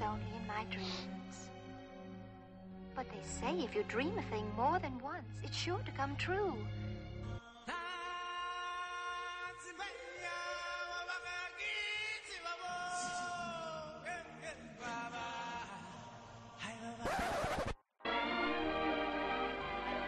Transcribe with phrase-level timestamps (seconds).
[0.00, 1.50] it's only in my dreams.
[2.94, 6.16] But they say if you dream a thing more than once, it's sure to come
[6.16, 6.56] true.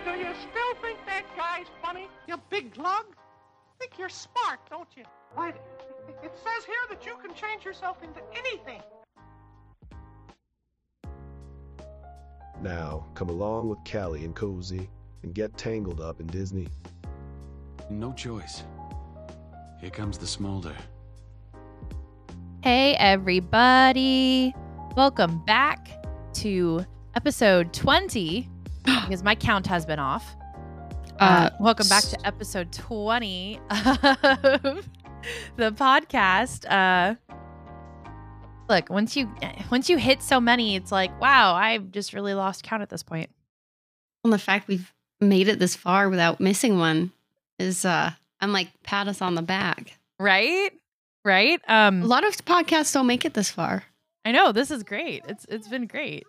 [0.04, 3.04] Do you still think that guy's funny, you big lug?
[3.78, 5.04] Think you're smart, don't you?
[5.34, 8.71] Why, it says here that you can change yourself into anything.
[12.62, 14.88] Now, come along with Callie and Cozy
[15.24, 16.68] and get tangled up in Disney.
[17.90, 18.62] No choice.
[19.80, 20.72] Here comes the smolder.
[22.62, 24.54] Hey, everybody.
[24.96, 26.04] Welcome back
[26.34, 28.48] to episode 20
[28.84, 30.36] because my count has been off.
[31.18, 34.86] Uh, welcome back to episode 20 of
[35.56, 36.64] the podcast.
[36.70, 37.16] Uh,
[38.68, 39.30] look, once you
[39.70, 43.02] once you hit so many, it's like, wow, I've just really lost count at this
[43.02, 43.30] point.
[44.24, 47.12] Well, the fact we've made it this far without missing one
[47.58, 49.98] is uh I'm like pat us on the back.
[50.18, 50.70] Right?
[51.24, 51.60] Right?
[51.68, 53.84] Um A lot of podcasts don't make it this far.
[54.24, 55.22] I know this is great.
[55.28, 56.24] It's it's been great.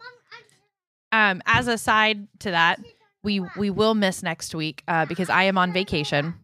[1.11, 2.79] Um as a side to that,
[3.23, 6.35] we we will miss next week uh because I am on vacation.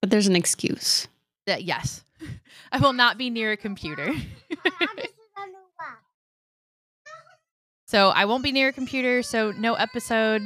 [0.00, 1.08] But there's an excuse.
[1.48, 2.04] Uh, yes.
[2.72, 4.12] I will not be near a computer.
[7.86, 10.42] so I won't be near a computer, so no episode.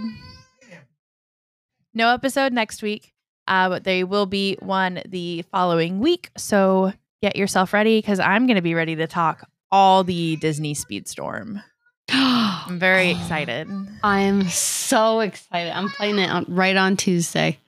[1.94, 3.12] No episode next week.
[3.48, 6.30] Uh, but they will be one the following week.
[6.36, 10.74] So get yourself ready because I'm going to be ready to talk all the Disney
[10.74, 11.62] Speedstorm.
[12.08, 13.68] I'm very excited.
[14.02, 15.72] I am so excited.
[15.72, 17.58] I'm playing it on, right on Tuesday.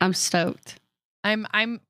[0.00, 0.78] I'm stoked.
[1.24, 1.80] I'm I'm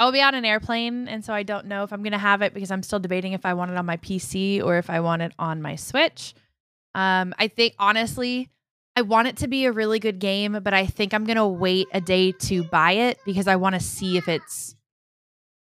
[0.00, 2.42] I'll be on an airplane and so I don't know if I'm going to have
[2.42, 4.98] it because I'm still debating if I want it on my PC or if I
[5.00, 6.34] want it on my Switch.
[6.94, 8.48] Um I think honestly
[8.96, 11.46] I want it to be a really good game, but I think I'm going to
[11.46, 14.74] wait a day to buy it because I want to see if it's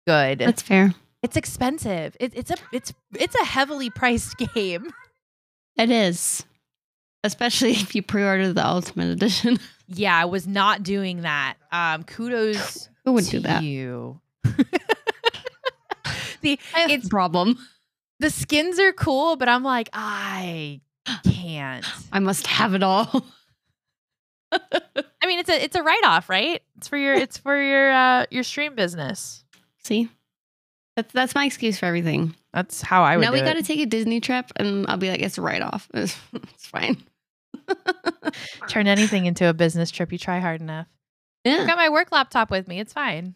[0.06, 0.40] good.
[0.40, 0.94] That's fair.
[1.24, 2.18] it's expensive.
[2.19, 4.91] It, it's a it's it's a heavily priced game.
[5.78, 6.44] It is.
[7.24, 9.59] Especially if you pre-order the ultimate edition.
[9.88, 11.56] Yeah, I was not doing that.
[11.72, 13.63] Um kudos Who would do that?
[13.63, 14.19] you.
[16.42, 17.58] the It's problem.
[18.20, 20.81] the skins are cool, but I'm like, I
[21.24, 21.86] can't.
[22.12, 23.26] I must have it all.
[24.52, 26.62] I mean, it's a it's a write off, right?
[26.78, 29.44] It's for your it's for your uh your stream business.
[29.84, 30.09] See?
[30.96, 32.36] That's that's my excuse for everything.
[32.54, 33.24] That's how I would.
[33.24, 35.64] now we got to take a Disney trip and I'll be like, it's a write
[35.64, 35.90] off.
[35.94, 36.98] It's, it's fine.
[38.68, 40.12] turn anything into a business trip.
[40.12, 40.86] You try hard enough.
[41.46, 41.66] I Yeah.
[41.66, 42.80] got my work laptop with me.
[42.80, 43.34] It's fine.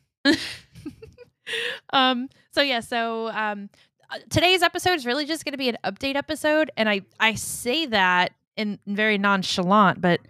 [1.94, 2.30] um.
[2.52, 2.80] So yeah.
[2.80, 3.70] So um,
[4.10, 7.36] uh, today's episode is really just going to be an update episode, and I I
[7.36, 10.22] say that in very nonchalant, but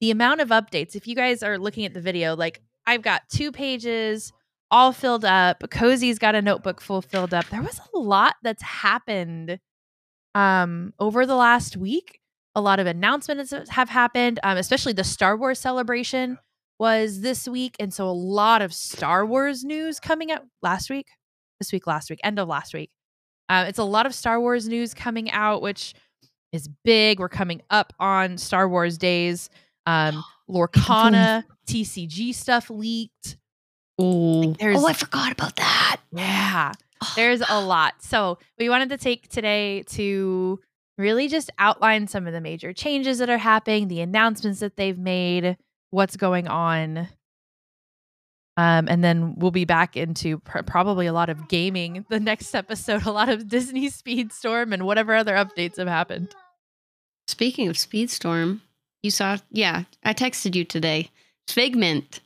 [0.00, 0.94] the amount of updates.
[0.94, 4.32] If you guys are looking at the video, like I've got two pages
[4.70, 5.62] all filled up.
[5.70, 7.46] Cozy's got a notebook full filled up.
[7.48, 9.58] There was a lot that's happened
[10.34, 12.20] um over the last week.
[12.56, 16.38] A lot of announcements have happened, um, especially the Star Wars celebration
[16.78, 17.76] was this week.
[17.78, 21.08] And so a lot of Star Wars news coming out last week,
[21.60, 22.90] this week, last week, end of last week.
[23.48, 25.94] Uh, it's a lot of Star Wars news coming out, which
[26.52, 27.20] is big.
[27.20, 29.50] We're coming up on Star Wars days.
[29.86, 33.36] Um, Lorcana TCG stuff leaked.
[34.00, 34.54] Ooh.
[34.60, 35.98] oh, I forgot about that.
[36.12, 36.72] Yeah.
[37.16, 37.94] There's a lot.
[38.02, 40.60] So we wanted to take today to
[40.98, 44.98] really just outline some of the major changes that are happening, the announcements that they've
[44.98, 45.56] made,
[45.94, 47.08] what's going on.
[48.56, 52.54] Um, and then we'll be back into pr- probably a lot of gaming the next
[52.54, 56.34] episode, a lot of Disney Speedstorm and whatever other updates have happened.
[57.26, 58.60] Speaking of Speedstorm,
[59.02, 61.10] you saw, yeah, I texted you today.
[61.48, 62.20] Figment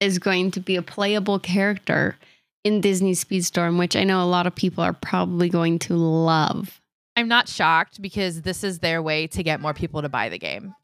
[0.00, 2.16] is going to be a playable character
[2.64, 6.80] in Disney Speedstorm, which I know a lot of people are probably going to love.
[7.16, 10.38] I'm not shocked because this is their way to get more people to buy the
[10.38, 10.74] game,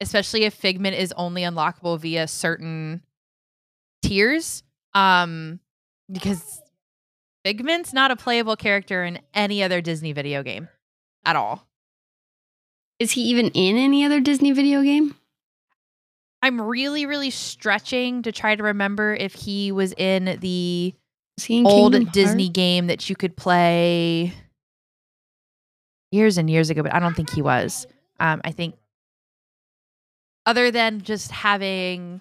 [0.00, 3.02] especially if Figment is only unlockable via certain
[4.02, 4.62] tiers.
[4.94, 5.60] Um,
[6.10, 6.60] because
[7.44, 10.68] Figment's not a playable character in any other Disney video game
[11.24, 11.66] at all.
[12.98, 15.14] Is he even in any other Disney video game?
[16.42, 20.94] I'm really, really stretching to try to remember if he was in the
[21.48, 22.54] in old Kingdom Disney Hearts?
[22.54, 24.32] game that you could play
[26.10, 27.86] years and years ago, but I don't think he was.
[28.18, 28.74] Um, I think
[30.46, 32.20] other than just having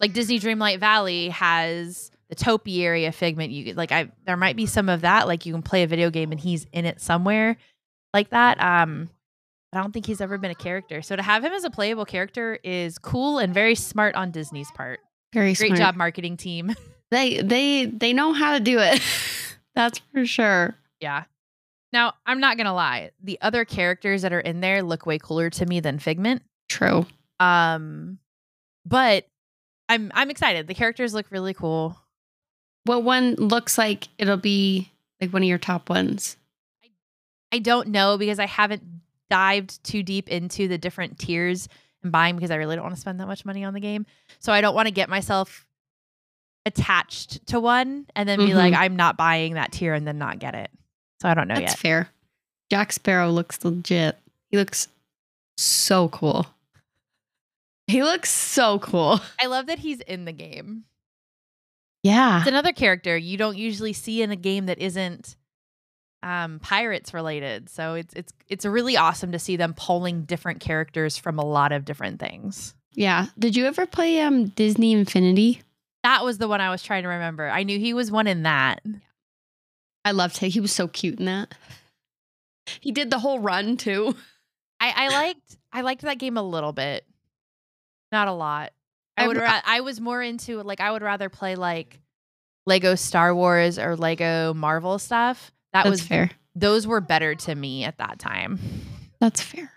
[0.00, 3.52] like Disney Dreamlight Valley has the topiary of Figment.
[3.52, 5.26] You like I there might be some of that.
[5.26, 7.56] Like you can play a video game and he's in it somewhere
[8.14, 8.60] like that.
[8.60, 9.10] Um,
[9.72, 11.00] I don't think he's ever been a character.
[11.02, 14.70] So to have him as a playable character is cool and very smart on Disney's
[14.72, 15.00] part.
[15.32, 15.78] Very Great smart.
[15.78, 16.74] job, marketing team.
[17.10, 19.02] They they they know how to do it.
[19.74, 20.74] That's for sure.
[20.98, 21.24] yeah.
[21.92, 23.10] Now I'm not gonna lie.
[23.22, 26.40] The other characters that are in there look way cooler to me than Figment.
[26.70, 27.04] True.
[27.42, 28.18] Um,
[28.86, 29.26] but
[29.88, 30.66] I'm I'm excited.
[30.66, 31.96] The characters look really cool.
[32.84, 34.90] What one looks like it'll be
[35.20, 36.36] like one of your top ones?
[36.84, 38.82] I I don't know because I haven't
[39.30, 41.68] dived too deep into the different tiers
[42.02, 44.04] and buying because I really don't want to spend that much money on the game.
[44.40, 45.66] So I don't want to get myself
[46.66, 48.78] attached to one and then be like, Mhm.
[48.78, 50.70] I'm not buying that tier and then not get it.
[51.20, 51.78] So I don't know That's yet.
[51.78, 52.08] fair.
[52.70, 54.16] Jack Sparrow looks legit.
[54.50, 54.88] He looks
[55.56, 56.46] so cool.
[57.92, 59.20] He looks so cool.
[59.40, 60.84] I love that he's in the game.
[62.02, 62.38] Yeah.
[62.38, 65.36] It's another character you don't usually see in a game that isn't
[66.22, 67.68] um pirates related.
[67.68, 71.72] So it's it's it's really awesome to see them pulling different characters from a lot
[71.72, 72.74] of different things.
[72.94, 73.26] Yeah.
[73.38, 75.60] Did you ever play um Disney Infinity?
[76.02, 77.48] That was the one I was trying to remember.
[77.48, 78.80] I knew he was one in that.
[80.04, 80.50] I loved him.
[80.50, 81.54] He was so cute in that.
[82.80, 84.16] He did the whole run too.
[84.80, 87.04] I, I liked I liked that game a little bit,
[88.12, 88.72] not a lot.
[89.16, 91.98] I would ra- I was more into like I would rather play like
[92.66, 95.50] Lego Star Wars or Lego Marvel stuff.
[95.72, 96.30] That That's was fair.
[96.54, 98.58] those were better to me at that time.
[99.20, 99.70] That's fair.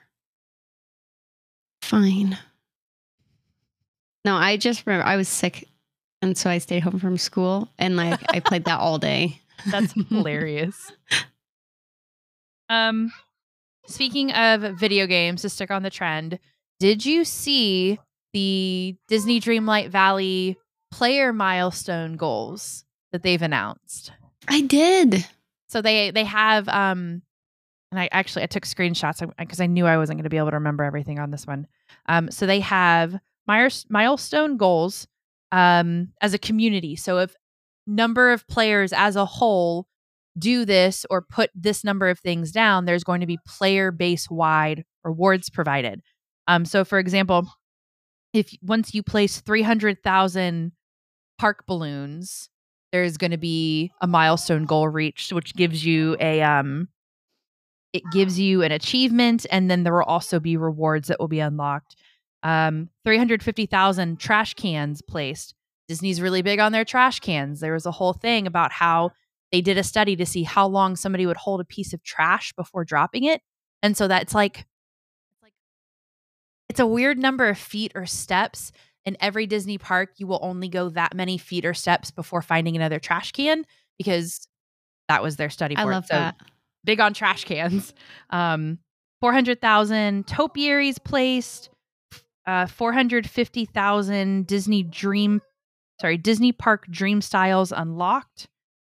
[1.81, 2.37] Fine.
[4.23, 5.67] No, I just remember I was sick
[6.21, 9.39] and so I stayed home from school and like I played that all day.
[9.71, 10.91] That's hilarious.
[12.69, 13.11] Um,
[13.85, 16.39] speaking of video games, to stick on the trend,
[16.79, 17.99] did you see
[18.35, 20.57] the Disney Dreamlight Valley
[20.91, 22.83] player milestone goals
[23.13, 24.11] that they've announced?
[24.49, 25.25] I did.
[25.69, 27.21] So they they have um,
[27.91, 30.49] and I actually I took screenshots because I knew I wasn't going to be able
[30.49, 31.65] to remember everything on this one.
[32.07, 33.17] Um, so they have
[33.47, 35.07] miles- milestone goals
[35.53, 36.97] um as a community.
[36.97, 37.33] So if
[37.87, 39.87] number of players as a whole
[40.37, 44.29] do this or put this number of things down, there's going to be player base
[44.29, 46.01] wide rewards provided.
[46.49, 47.47] Um, so for example,
[48.35, 50.73] if once you place 300,000
[51.37, 52.49] park balloons,
[52.91, 56.89] there's going to be a milestone goal reached, which gives you a, um,
[57.93, 61.39] it gives you an achievement and then there will also be rewards that will be
[61.39, 61.95] unlocked.
[62.43, 65.55] Um, 350,000 trash cans placed.
[65.87, 67.61] Disney's really big on their trash cans.
[67.61, 69.11] There was a whole thing about how
[69.51, 72.51] they did a study to see how long somebody would hold a piece of trash
[72.53, 73.41] before dropping it.
[73.81, 74.65] And so that's like
[76.69, 78.71] it's a weird number of feet or steps.
[79.05, 82.75] In every Disney park, you will only go that many feet or steps before finding
[82.75, 83.63] another trash can
[83.99, 84.47] because
[85.07, 86.35] that was their study for I love So that.
[86.83, 87.93] big on trash cans.
[88.31, 88.79] Um,
[89.21, 91.69] 400,000 topiaries placed,
[92.47, 95.41] uh, 450,000 Disney Dream,
[96.01, 98.47] sorry, Disney Park Dream Styles unlocked,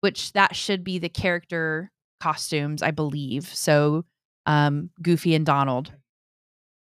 [0.00, 1.90] which that should be the character
[2.20, 3.44] costumes, I believe.
[3.54, 4.04] So,
[4.46, 5.92] um, Goofy and Donald.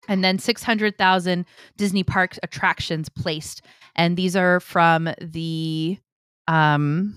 [0.09, 1.45] And then 600,000
[1.77, 3.61] Disney Park attractions placed.
[3.95, 5.97] And these are from the
[6.47, 7.15] um,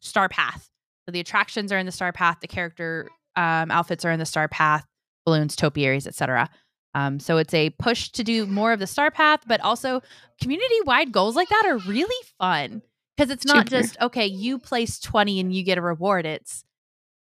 [0.00, 0.68] Star Path.
[1.06, 4.26] So the attractions are in the Star Path, the character um, outfits are in the
[4.26, 4.84] Star Path,
[5.24, 6.50] balloons, topiaries, etc.
[6.94, 10.02] Um, so it's a push to do more of the Star Path, but also
[10.42, 12.82] community-wide goals like that are really fun
[13.16, 13.82] because it's not Super.
[13.82, 16.26] just okay, you place twenty and you get a reward.
[16.26, 16.64] It's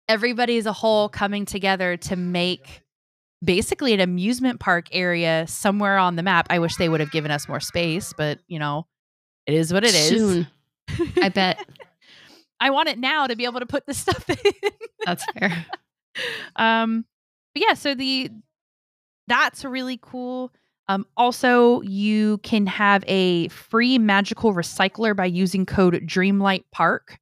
[0.08, 2.82] everybody as a whole coming together to make
[3.42, 6.46] basically an amusement park area somewhere on the map.
[6.50, 8.86] I wish they would have given us more space, but you know,
[9.46, 10.08] it is what it is.
[10.08, 10.46] Soon.
[11.22, 11.58] I bet
[12.58, 14.36] I want it now to be able to put this stuff in.
[15.04, 15.66] that's fair.
[16.56, 17.04] um
[17.54, 18.30] but yeah so the
[19.28, 20.52] that's really cool
[20.88, 27.19] um also you can have a free magical recycler by using code dreamlight park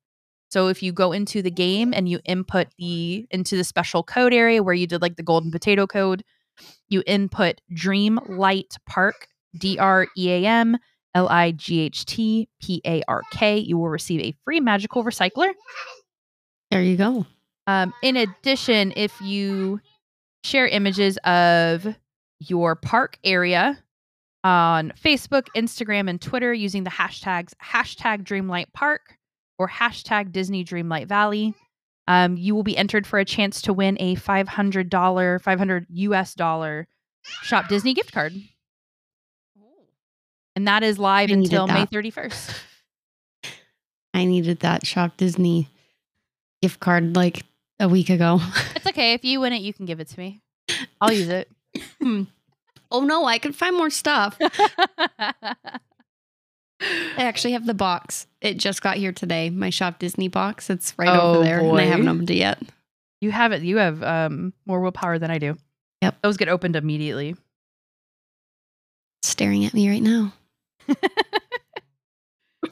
[0.48, 4.32] so if you go into the game and you input the into the special code
[4.32, 6.22] area where you did like the golden potato code
[6.88, 9.28] you input dream light park
[9.58, 10.76] d-r-e-a-m
[12.18, 15.50] l-i-g-h-t-p-a-r-k you will receive a free magical recycler
[16.70, 17.26] There you go.
[17.66, 19.80] um, in addition, if you
[20.44, 21.86] share images of
[22.40, 23.78] your park area
[24.44, 29.17] on Facebook, Instagram, and Twitter using the hashtags hashtag Dreamlight Park
[29.58, 31.54] or hashtag Disney Dreamlight Valley,
[32.06, 36.86] um, you will be entered for a chance to win a $500, 500 US dollar
[37.42, 38.34] Shop Disney gift card.
[40.56, 42.58] And that is live I needed until May 31st.
[44.14, 45.68] I needed that Shop Disney
[46.62, 47.44] gift card like
[47.78, 48.40] a week ago.
[48.74, 49.12] It's okay.
[49.12, 50.40] If you win it, you can give it to me.
[51.00, 51.48] I'll use it.
[52.90, 54.36] oh no, I can find more stuff.
[56.80, 58.26] I actually have the box.
[58.40, 59.50] It just got here today.
[59.50, 60.70] My Shop Disney box.
[60.70, 62.62] It's right Oh, over there, and I haven't opened it yet.
[63.20, 63.62] you have it.
[63.62, 65.56] You have um, more willpower than I do.
[66.02, 66.18] Yep.
[66.22, 67.34] Those get opened immediately.
[69.24, 70.32] Staring at me right now.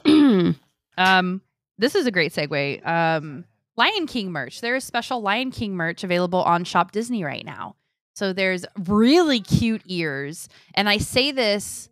[0.99, 1.41] Um,
[1.77, 2.85] this is a great segue.
[2.85, 3.45] Um,
[3.75, 4.61] Lion King merch.
[4.61, 7.75] There is special Lion King merch available on Shop Disney right now.
[8.15, 10.49] So there's really cute ears.
[10.73, 11.89] And I say this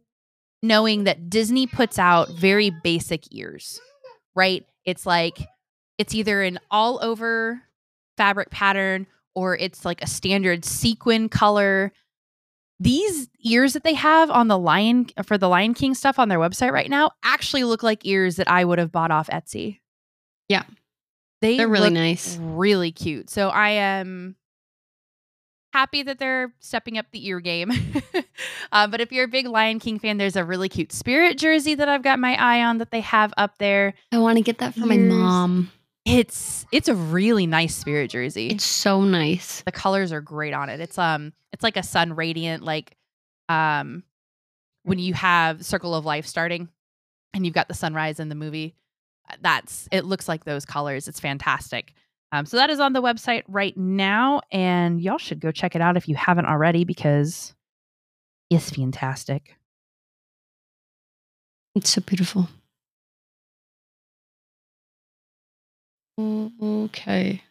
[0.68, 3.80] knowing that Disney puts out very basic ears,
[4.36, 4.66] right?
[4.86, 5.48] It's like
[5.98, 7.62] it's either an all over
[8.18, 11.92] fabric pattern or it's like a standard sequin color.
[12.80, 16.40] These ears that they have on the Lion for the Lion King stuff on their
[16.40, 19.80] website right now actually look like ears that I would have bought off Etsy.
[20.50, 20.64] Yeah.
[21.42, 22.38] They They're really nice.
[22.42, 23.30] really cute.
[23.30, 24.36] So I am
[25.76, 27.70] happy that they're stepping up the ear game.
[28.72, 31.76] uh, but if you're a big Lion King fan, there's a really cute spirit jersey
[31.76, 33.94] that I've got my eye on that they have up there.
[34.10, 35.70] I want to get that for my mom.
[36.06, 38.48] It's it's a really nice spirit jersey.
[38.48, 39.64] It's so nice.
[39.64, 40.80] the colors are great on it.
[40.80, 42.96] It's um it's like a sun radiant like
[43.50, 44.04] um
[44.84, 46.70] when you have Circle of Life starting
[47.34, 48.76] and you've got the sunrise in the movie.
[49.30, 51.10] uh, That's it looks like those colors.
[51.10, 51.94] It's fantastic.
[52.32, 55.82] Um, so that is on the website right now, and y'all should go check it
[55.82, 57.54] out if you haven't already because
[58.50, 59.56] it's fantastic.
[61.76, 62.50] It's so beautiful.
[66.20, 67.42] Okay.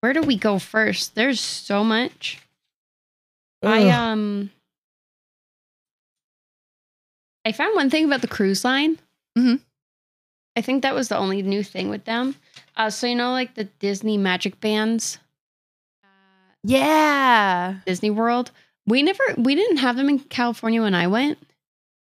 [0.00, 1.14] Where do we go first?
[1.14, 2.38] There's so much.
[3.62, 4.50] I um
[7.44, 8.98] I found one thing about the cruise line.
[9.36, 9.60] Mhm.
[10.60, 12.36] I think that was the only new thing with them.
[12.76, 15.16] Uh, so you know, like the Disney Magic Bands,
[16.62, 18.50] Yeah, Disney World.
[18.86, 21.38] We never, we didn't have them in California when I went,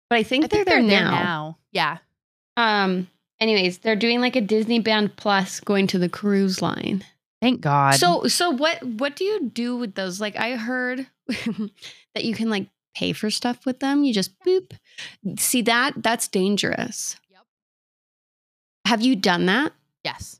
[0.10, 1.12] but I think, I they're, they're there there now.
[1.12, 1.58] now.
[1.72, 1.98] Yeah,
[2.58, 3.08] Um.
[3.40, 7.06] Anyways, they're doing like a Disney Band Plus going to the cruise line.
[7.42, 7.96] thank God.
[7.96, 8.84] So, so what?
[8.84, 10.20] What do you do with those?
[10.20, 14.04] Like, I heard that you can like pay for stuff with them.
[14.04, 14.74] You just boop.
[15.38, 15.94] See that?
[15.96, 17.16] That's dangerous.
[18.90, 19.72] Have you done that?
[20.04, 20.40] Yes.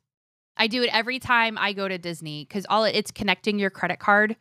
[0.58, 3.70] I do it every time I go to Disney because all it, it's connecting your
[3.70, 4.36] credit card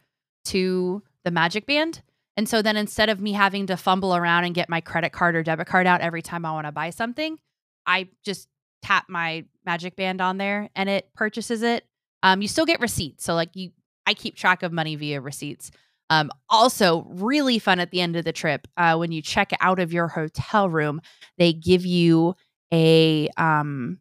[0.47, 2.01] to the Magic Band.
[2.35, 5.37] And so then instead of me having to fumble around and get my credit card
[5.37, 7.39] or debit card out every time I want to buy something,
[7.87, 8.49] I just
[8.81, 11.85] tap my Magic Band on there and it purchases it.
[12.23, 13.25] Um, you still get receipts.
[13.25, 13.73] So like you
[14.07, 15.71] I keep track of money via receipts.
[16.09, 18.67] Um, also, really fun at the end of the trip.
[18.79, 21.03] Uh, when you check out of your hotel room,
[21.37, 22.35] they give you
[22.73, 24.01] a um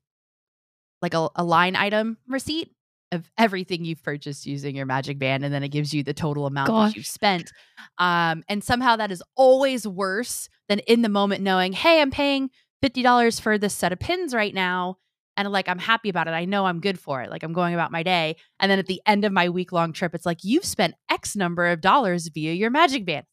[1.01, 2.71] like a, a line item receipt
[3.11, 6.45] of everything you've purchased using your magic band and then it gives you the total
[6.45, 6.89] amount Gosh.
[6.89, 7.51] that you've spent
[7.97, 12.49] um, and somehow that is always worse than in the moment knowing hey i'm paying
[12.83, 14.97] $50 for this set of pins right now
[15.37, 17.73] and like i'm happy about it i know i'm good for it like i'm going
[17.73, 20.43] about my day and then at the end of my week long trip it's like
[20.43, 23.25] you've spent x number of dollars via your magic band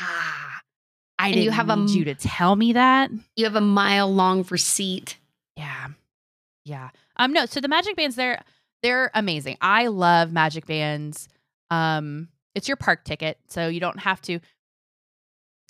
[0.00, 0.59] ah
[1.20, 3.56] i And didn't you have a need m- you to tell me that You have
[3.56, 5.16] a mile long receipt.
[5.56, 5.88] yeah.
[6.64, 6.90] Yeah.
[7.16, 8.42] Um no, so the magic bands they're
[8.82, 9.56] they're amazing.
[9.60, 11.28] I love magic bands.
[11.70, 14.40] Um it's your park ticket, so you don't have to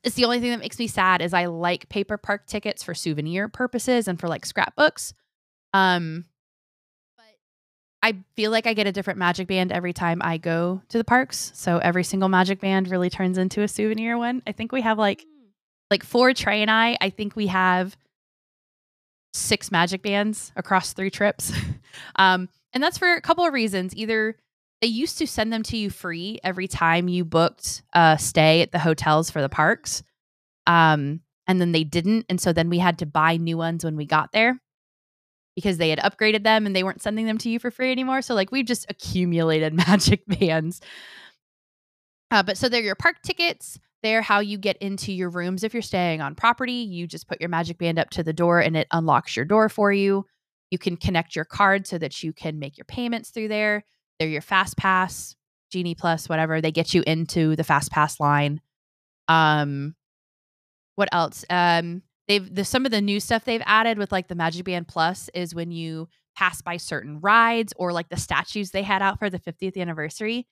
[0.02, 2.95] it's the only thing that makes me sad is I like paper park tickets for
[2.95, 5.12] souvenir purposes and for like scrapbooks.
[5.75, 6.25] Um
[7.16, 7.25] but
[8.02, 11.04] I feel like I get a different magic band every time I go to the
[11.04, 11.52] parks.
[11.54, 14.42] So every single magic band really turns into a souvenir one.
[14.47, 15.25] I think we have like
[15.90, 17.97] like for Trey and I, I think we have
[19.32, 21.52] six magic bands across three trips.
[22.16, 23.94] um, and that's for a couple of reasons.
[23.97, 24.37] Either
[24.80, 28.73] they used to send them to you free every time you booked a stay at
[28.73, 30.02] the hotels for the parks.
[30.66, 32.26] Um, and then they didn't.
[32.28, 34.61] And so then we had to buy new ones when we got there
[35.56, 38.23] because they had upgraded them and they weren't sending them to you for free anymore.
[38.23, 40.80] So like we've just accumulated magic bands.
[42.30, 43.80] Uh, but so they're your park tickets.
[44.02, 46.73] They're how you get into your rooms if you're staying on property.
[46.73, 49.69] You just put your magic band up to the door and it unlocks your door
[49.69, 50.25] for you.
[50.71, 53.85] You can connect your card so that you can make your payments through there.
[54.19, 55.37] They're your fast pass,
[55.71, 56.61] Genie Plus, whatever.
[56.61, 58.61] They get you into the fast pass line.
[59.28, 59.95] Um
[60.97, 61.45] what else?
[61.50, 64.88] Um they've the some of the new stuff they've added with like the Magic Band
[64.88, 69.19] Plus is when you pass by certain rides or like the statues they had out
[69.19, 70.47] for the 50th anniversary,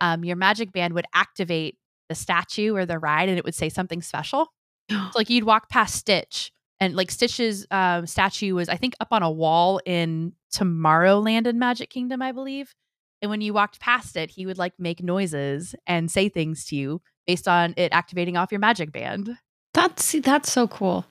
[0.00, 1.76] um, your Magic Band would activate
[2.08, 4.48] the statue or the ride and it would say something special.
[4.90, 9.08] So like you'd walk past Stitch and like Stitch's um, statue was I think up
[9.10, 12.74] on a wall in Tomorrowland in Magic Kingdom, I believe.
[13.22, 16.76] And when you walked past it, he would like make noises and say things to
[16.76, 19.38] you based on it activating off your magic band.
[19.72, 21.06] That's that's so cool.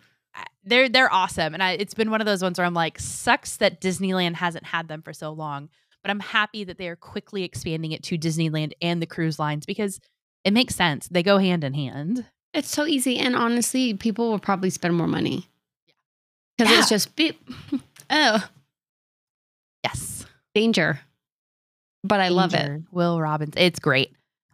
[0.63, 3.57] They're they're awesome, and I, it's been one of those ones where I'm like, sucks
[3.57, 5.69] that Disneyland hasn't had them for so long.
[6.03, 9.65] But I'm happy that they are quickly expanding it to Disneyland and the cruise lines
[9.65, 9.99] because
[10.43, 11.07] it makes sense.
[11.09, 12.25] They go hand in hand.
[12.53, 15.47] It's so easy, and honestly, people will probably spend more money.
[16.57, 16.79] Because Yeah.
[16.79, 17.39] it's just beep.
[18.09, 18.47] oh,
[19.83, 20.99] Yes, danger.
[22.03, 22.81] But I love it.
[22.91, 23.61] Will Robinson.
[23.61, 24.11] It's great.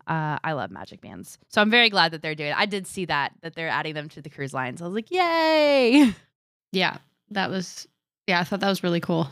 [0.08, 2.58] Uh, I love Magic Bands, so I'm very glad that they're doing it.
[2.58, 4.81] I did see that that they're adding them to the cruise lines.
[4.81, 6.13] I was like, yay!
[6.72, 6.98] Yeah,
[7.31, 7.88] that was.
[8.27, 9.27] Yeah, I thought that was really cool.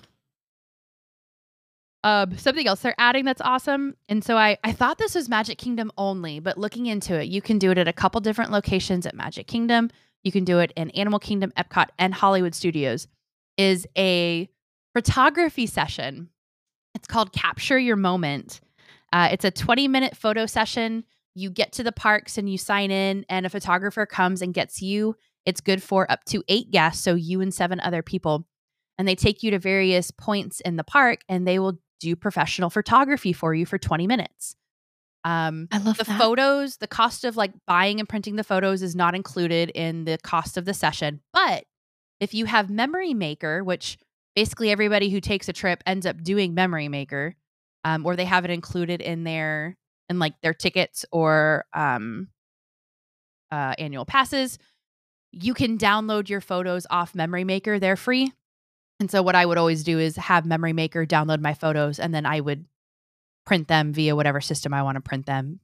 [2.03, 3.95] Um, something else they're adding that's awesome.
[4.07, 7.41] And so I, I thought this was Magic Kingdom only, but looking into it, you
[7.41, 9.89] can do it at a couple different locations at Magic Kingdom.
[10.23, 13.07] You can do it in Animal Kingdom, Epcot, and Hollywood Studios.
[13.57, 14.47] Is a
[14.93, 16.29] photography session.
[16.93, 18.61] It's called Capture Your Moment.
[19.11, 21.03] Uh, it's a 20 minute photo session.
[21.33, 24.81] You get to the parks and you sign in, and a photographer comes and gets
[24.81, 25.15] you.
[25.45, 28.47] It's good for up to eight guests, so you and seven other people.
[28.97, 32.69] And they take you to various points in the park and they will do professional
[32.69, 34.55] photography for you for 20 minutes.
[35.23, 36.19] Um, I love the that.
[36.19, 40.17] photos, the cost of like buying and printing the photos is not included in the
[40.23, 41.21] cost of the session.
[41.33, 41.65] But
[42.19, 43.97] if you have Memory Maker, which
[44.35, 47.35] basically everybody who takes a trip ends up doing Memory Maker,
[47.83, 49.75] um, or they have it included in their
[50.09, 52.29] in like their tickets or um,
[53.51, 54.57] uh, annual passes,
[55.31, 57.79] you can download your photos off Memory Maker.
[57.79, 58.31] They're free.
[58.99, 62.13] And so what I would always do is have Memory Maker download my photos and
[62.13, 62.65] then I would
[63.45, 65.59] print them via whatever system I want to print them,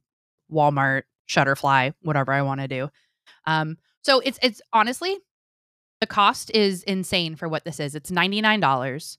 [0.50, 2.90] Walmart, Shutterfly, whatever I want to do.
[3.46, 5.18] Um, so it's it's honestly
[6.00, 7.94] the cost is insane for what this is.
[7.94, 9.18] It's ninety nine dollars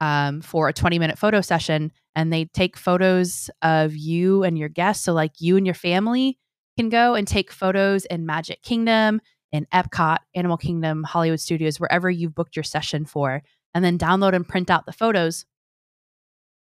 [0.00, 4.68] um, for a twenty minute photo session, and they take photos of you and your
[4.68, 5.04] guests.
[5.04, 6.38] So like you and your family
[6.76, 9.20] can go and take photos in Magic Kingdom,
[9.52, 13.42] in Epcot, Animal Kingdom, Hollywood Studios, wherever you've booked your session for,
[13.74, 15.46] and then download and print out the photos.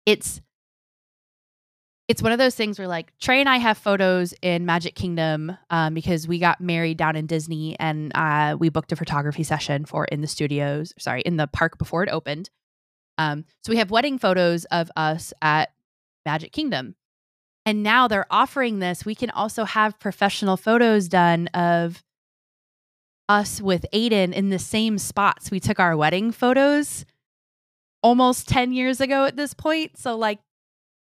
[0.06, 0.42] It's
[2.08, 5.58] it's one of those things where like Trey and I have photos in Magic Kingdom
[5.70, 9.84] um, because we got married down in Disney and uh, we booked a photography session
[9.84, 12.50] for in the studios, sorry, in the park before it opened.
[13.18, 15.70] Um, so we have wedding photos of us at
[16.26, 16.96] Magic Kingdom.
[17.66, 19.06] And now they're offering this.
[19.06, 22.02] We can also have professional photos done of
[23.30, 27.06] us with Aiden in the same spots we took our wedding photos
[28.02, 29.98] almost 10 years ago at this point.
[29.98, 30.40] So like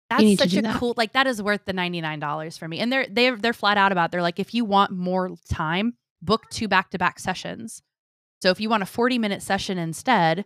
[0.09, 0.79] that's such a that.
[0.79, 2.79] cool like that is worth the $99 for me.
[2.79, 4.11] And they're they're they're flat out about it.
[4.11, 7.81] they're like if you want more time, book two back-to-back sessions.
[8.41, 10.45] So if you want a 40-minute session instead,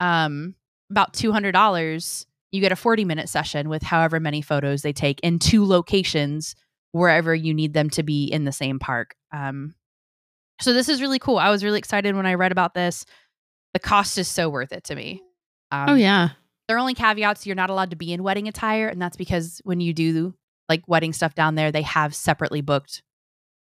[0.00, 0.54] um
[0.90, 5.64] about $200, you get a 40-minute session with however many photos they take in two
[5.64, 6.54] locations
[6.92, 9.14] wherever you need them to be in the same park.
[9.32, 9.74] Um
[10.64, 11.38] so this is really cool.
[11.38, 13.04] I was really excited when I read about this.
[13.74, 15.22] The cost is so worth it to me.
[15.70, 16.30] Um, oh yeah.
[16.68, 19.80] Their only caveats you're not allowed to be in wedding attire, and that's because when
[19.80, 20.34] you do
[20.68, 23.02] like wedding stuff down there, they have separately booked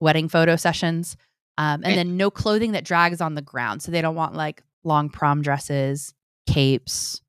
[0.00, 1.16] wedding photo sessions.
[1.58, 1.94] Um, and Right.
[1.96, 3.82] then no clothing that drags on the ground.
[3.82, 6.12] So they don't want like long prom dresses,
[6.46, 7.22] capes,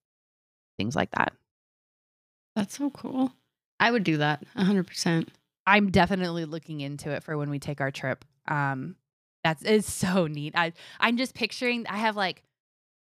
[0.77, 1.33] things like that.
[2.55, 3.31] That's so cool.
[3.79, 5.27] I would do that 100%.
[5.65, 8.25] I'm definitely looking into it for when we take our trip.
[8.47, 8.95] Um,
[9.43, 10.53] that's it's so neat.
[10.55, 11.85] I I'm just picturing.
[11.87, 12.43] I have like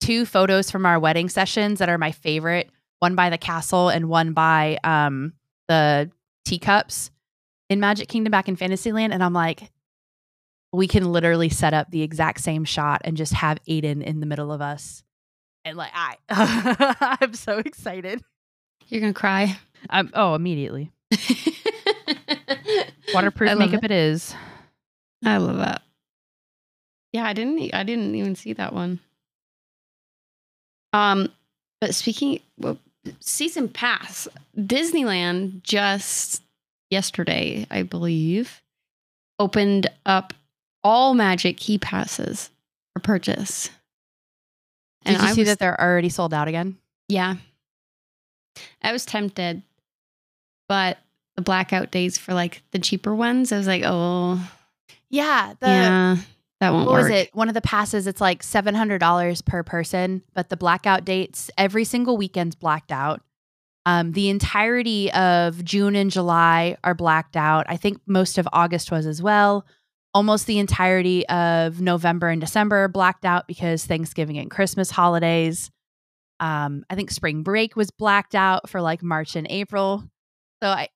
[0.01, 2.71] two photos from our wedding sessions that are my favorite.
[3.01, 5.33] One by the castle and one by um
[5.69, 6.11] the
[6.45, 7.11] teacups
[7.69, 9.13] in Magic Kingdom back in Fantasyland.
[9.13, 9.71] And I'm like,
[10.73, 14.27] we can literally set up the exact same shot and just have Aiden in the
[14.27, 15.03] middle of us.
[15.65, 16.17] And like I,
[17.21, 18.23] I'm so excited.
[18.87, 19.59] You're going to cry.
[19.91, 20.91] Um, oh, immediately.
[23.15, 23.91] Waterproof makeup it.
[23.91, 24.35] it is.
[25.25, 25.83] I love that.
[27.13, 29.01] Yeah, I didn't I didn't even see that one.
[30.93, 31.29] Um
[31.81, 32.79] but speaking well,
[33.21, 36.43] season pass, Disneyland just
[36.91, 38.63] yesterday, I believe,
[39.39, 40.35] opened up
[40.83, 42.51] all magic key passes
[42.95, 43.71] for purchase.
[45.05, 46.77] Did you I see was- that they're already sold out again?
[47.09, 47.37] Yeah.
[48.83, 49.63] I was tempted,
[50.69, 50.99] but
[51.37, 54.41] the blackout days for like the cheaper ones, I was like, oh,
[55.11, 55.55] Yeah.
[55.61, 56.17] The yeah,
[56.61, 57.03] that won't what work.
[57.05, 57.35] was it?
[57.35, 61.51] One of the passes, it's like seven hundred dollars per person, but the blackout dates
[61.57, 63.21] every single weekend's blacked out.
[63.87, 67.65] Um, the entirety of June and July are blacked out.
[67.69, 69.65] I think most of August was as well.
[70.15, 75.71] almost the entirety of November and December are blacked out because Thanksgiving and Christmas holidays.
[76.41, 80.03] Um, I think spring break was blacked out for like March and April.
[80.63, 80.89] So I,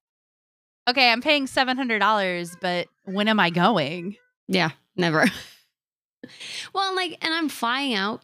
[0.88, 4.16] okay, I'm paying seven hundred dollars, but when am I going?
[4.48, 5.26] Yeah, never.
[6.72, 8.22] well, like, and I'm flying out.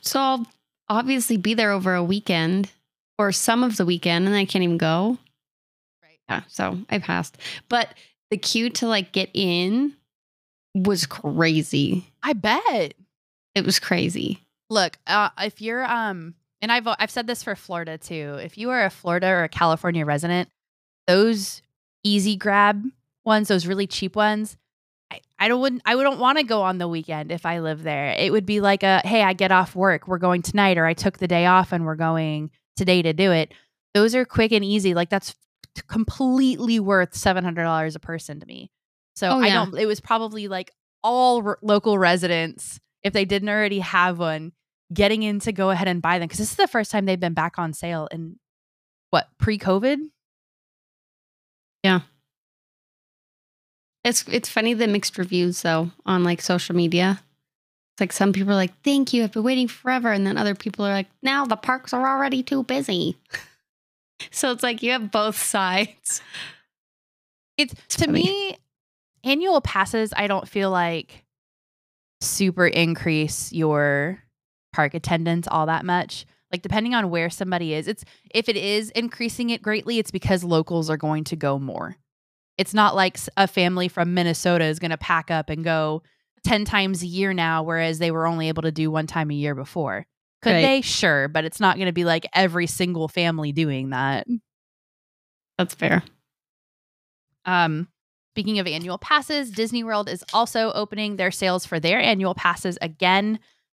[0.00, 0.46] So I'll
[0.88, 2.70] obviously be there over a weekend
[3.18, 5.18] or some of the weekend, and I can't even go.
[6.02, 6.18] Right.
[6.28, 7.36] Yeah, so I passed.
[7.68, 7.88] But
[8.30, 9.94] the queue to like get in
[10.74, 12.06] was crazy.
[12.22, 12.94] I bet.
[13.54, 14.40] It was crazy.
[14.70, 18.38] Look, uh, if you're um, and I've I've said this for Florida too.
[18.42, 20.48] If you are a Florida or a California resident,
[21.06, 21.62] those
[22.04, 22.84] easy grab
[23.24, 24.56] ones, those really cheap ones,
[25.10, 27.82] I, I don't wouldn't I wouldn't want to go on the weekend if I live
[27.82, 28.10] there.
[28.10, 30.94] It would be like a hey, I get off work, we're going tonight, or I
[30.94, 33.52] took the day off and we're going today to do it.
[33.94, 34.94] Those are quick and easy.
[34.94, 35.34] Like that's
[35.88, 38.70] completely worth seven hundred dollars a person to me.
[39.16, 39.76] So Oh, I don't.
[39.78, 40.70] It was probably like
[41.02, 44.52] all r- local residents, if they didn't already have one,
[44.92, 47.18] getting in to go ahead and buy them because this is the first time they've
[47.18, 48.36] been back on sale in
[49.10, 49.98] what pre-COVID.
[54.04, 57.20] It's it's funny the mixed reviews though on like social media.
[57.94, 60.54] It's like some people are like, "Thank you, I've been waiting forever," and then other
[60.54, 63.18] people are like, "Now the parks are already too busy."
[64.30, 66.22] so it's like you have both sides.
[67.56, 68.22] It's, It's to funny.
[68.24, 68.58] me,
[69.24, 70.12] annual passes.
[70.16, 71.24] I don't feel like
[72.20, 74.22] super increase your
[74.72, 76.24] park attendance all that much.
[76.52, 80.44] Like depending on where somebody is, it's if it is increasing it greatly, it's because
[80.44, 81.96] locals are going to go more.
[82.58, 86.02] It's not like a family from Minnesota is going to pack up and go
[86.44, 89.34] 10 times a year now, whereas they were only able to do one time a
[89.34, 90.06] year before.
[90.42, 90.62] Could Right.
[90.62, 90.80] they?
[90.82, 91.28] Sure.
[91.28, 94.26] But it's not going to be like every single family doing that.
[95.56, 96.02] That's fair.
[97.44, 97.88] Um,
[98.34, 102.78] speaking of annual passes, Disney World is also opening their sales for their annual passes
[102.82, 103.38] again.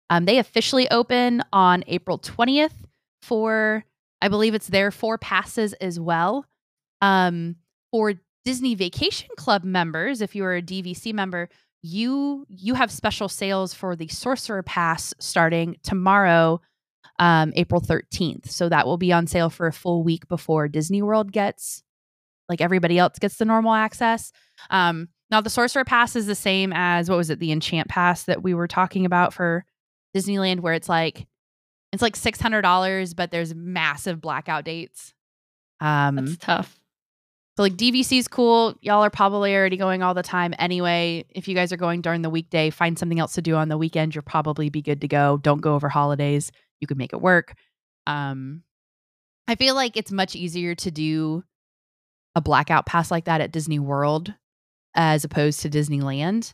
[0.09, 2.73] Um, they officially open on April 20th
[3.21, 3.85] for,
[4.21, 6.45] I believe it's their four passes as well.
[7.01, 7.57] Um,
[7.91, 8.13] for
[8.45, 11.49] Disney Vacation Club members, if you are a DVC member,
[11.81, 16.61] you you have special sales for the Sorcerer Pass starting tomorrow,
[17.19, 18.49] um, April 13th.
[18.49, 21.83] So that will be on sale for a full week before Disney World gets
[22.49, 24.31] like everybody else gets the normal access.
[24.71, 28.23] Um, now the Sorcerer Pass is the same as what was it, the Enchant Pass
[28.23, 29.63] that we were talking about for
[30.15, 31.27] Disneyland, where it's like
[31.93, 35.13] it's like six hundred dollars, but there's massive blackout dates.
[35.79, 36.79] Um, That's tough.
[37.59, 38.73] So like DVC is cool.
[38.79, 41.25] Y'all are probably already going all the time anyway.
[41.31, 43.77] If you guys are going during the weekday, find something else to do on the
[43.77, 44.15] weekend.
[44.15, 45.35] You'll probably be good to go.
[45.35, 46.53] Don't go over holidays.
[46.79, 47.55] You can make it work.
[48.07, 48.63] Um,
[49.49, 51.43] I feel like it's much easier to do
[52.33, 54.33] a blackout pass like that at Disney World
[54.95, 56.53] as opposed to Disneyland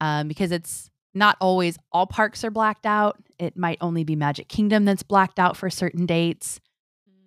[0.00, 3.22] um, because it's not always all parks are blacked out.
[3.38, 6.60] It might only be Magic Kingdom that's blacked out for certain dates.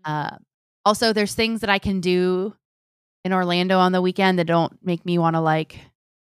[0.04, 0.38] Uh,
[0.84, 2.56] also, there's things that I can do
[3.24, 5.80] in Orlando on the weekend that don't make me want to like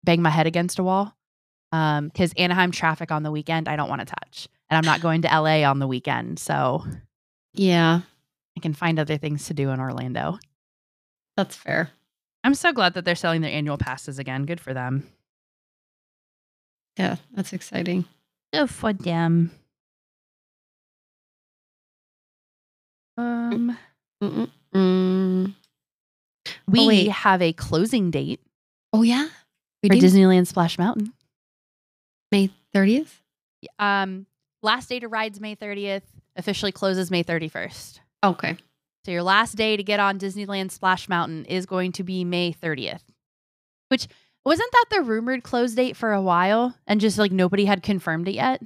[0.03, 1.15] bang my head against a wall.
[1.71, 4.99] Um, because Anaheim traffic on the weekend, I don't want to touch, and I'm not
[5.01, 6.85] going to LA on the weekend, so
[7.53, 8.01] Yeah,
[8.57, 10.37] I can find other things to do in Orlando.
[11.37, 11.91] that's fair.
[12.43, 14.45] I'm so glad that they're selling their annual passes again.
[14.45, 15.07] Good for them.
[16.97, 18.03] Yeah, that's exciting.
[18.51, 19.51] Good for them.
[23.17, 23.77] Um,
[24.21, 25.55] Mm-mm-mm.
[26.67, 27.09] We wait.
[27.09, 28.39] have a closing date
[28.93, 29.27] Oh yeah,
[29.81, 30.01] we for do.
[30.01, 31.13] Disneyland Splash Mountain.
[32.31, 33.21] May thirtieth.
[33.79, 34.25] Um,
[34.61, 36.03] last day to rides May 30th.
[36.35, 37.99] Officially closes May 31st.
[38.23, 38.57] Okay.
[39.05, 42.53] So your last day to get on Disneyland Splash Mountain is going to be May
[42.53, 43.01] 30th.
[43.89, 44.07] Which
[44.45, 48.27] wasn't that the rumored close date for a while and just like nobody had confirmed
[48.27, 48.61] it yet?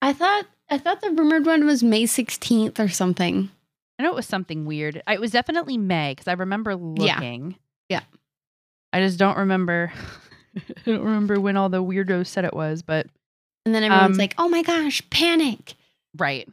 [0.00, 3.50] I thought I thought the rumored one was May sixteenth or something.
[4.00, 5.02] I know it was something weird.
[5.06, 7.56] I- It was definitely May because I remember looking.
[7.88, 8.00] Yeah.
[8.00, 8.18] yeah.
[8.94, 9.92] I just don't remember.
[10.56, 13.06] I don't remember when all the weirdos said it was, but
[13.66, 15.74] And then everyone's Um, like, "Oh my gosh, panic!"
[16.16, 16.48] right.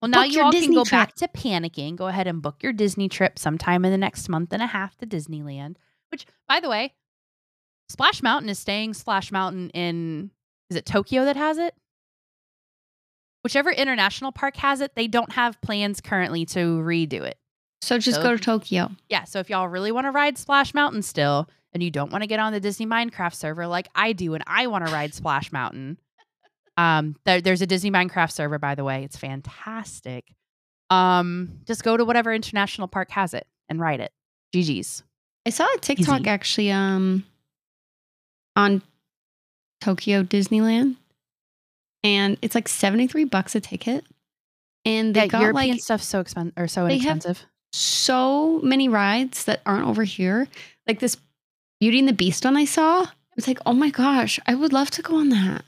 [0.00, 0.92] Well, now Book you all can Disney go trip.
[1.00, 1.96] back to panicking.
[1.96, 4.96] Go ahead and book your Disney trip sometime in the next month and a half
[4.98, 5.74] to Disneyland.
[6.10, 6.94] Which, by the way,
[7.88, 10.30] Splash Mountain is staying Splash Mountain in.
[10.70, 11.74] Is it Tokyo that has it?
[13.44, 17.38] Whichever international park has it, they don't have plans currently to redo it.
[17.80, 18.90] So just So- go to Tokyo.
[19.08, 22.22] Yeah, so if y'all really want to ride Splash Mountain still, and you don't want
[22.22, 25.14] to get on the Disney Minecraft server like I do, and I want to ride
[25.14, 25.98] Splash Mountain,
[26.76, 29.02] um, there, there's a Disney Minecraft server, by the way.
[29.04, 30.32] It's fantastic.
[30.90, 34.12] Um, just go to whatever international park has it and ride it.
[34.54, 35.02] GG's.
[35.46, 36.28] I saw a TikTok Easy.
[36.30, 36.70] actually.
[36.70, 37.24] Um,
[38.54, 38.82] on
[39.80, 40.96] Tokyo Disneyland,
[42.04, 44.04] and it's like seventy three bucks a ticket.
[44.84, 47.44] And they yeah, got European like stuff's so expensive or so inexpensive.
[47.72, 50.48] so many rides that aren't over here.
[50.88, 51.16] Like this
[51.80, 53.06] Beauty and the Beast one I saw.
[53.36, 55.64] It's like, oh my gosh, I would love to go on that.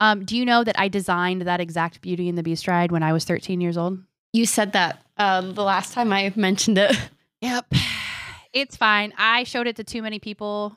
[0.00, 3.02] Um, do you know that I designed that exact Beauty and the Beast ride when
[3.02, 3.98] I was 13 years old?
[4.32, 6.96] You said that um, the last time I mentioned it.
[7.40, 7.66] Yep.
[8.52, 9.12] It's fine.
[9.16, 10.76] I showed it to too many people.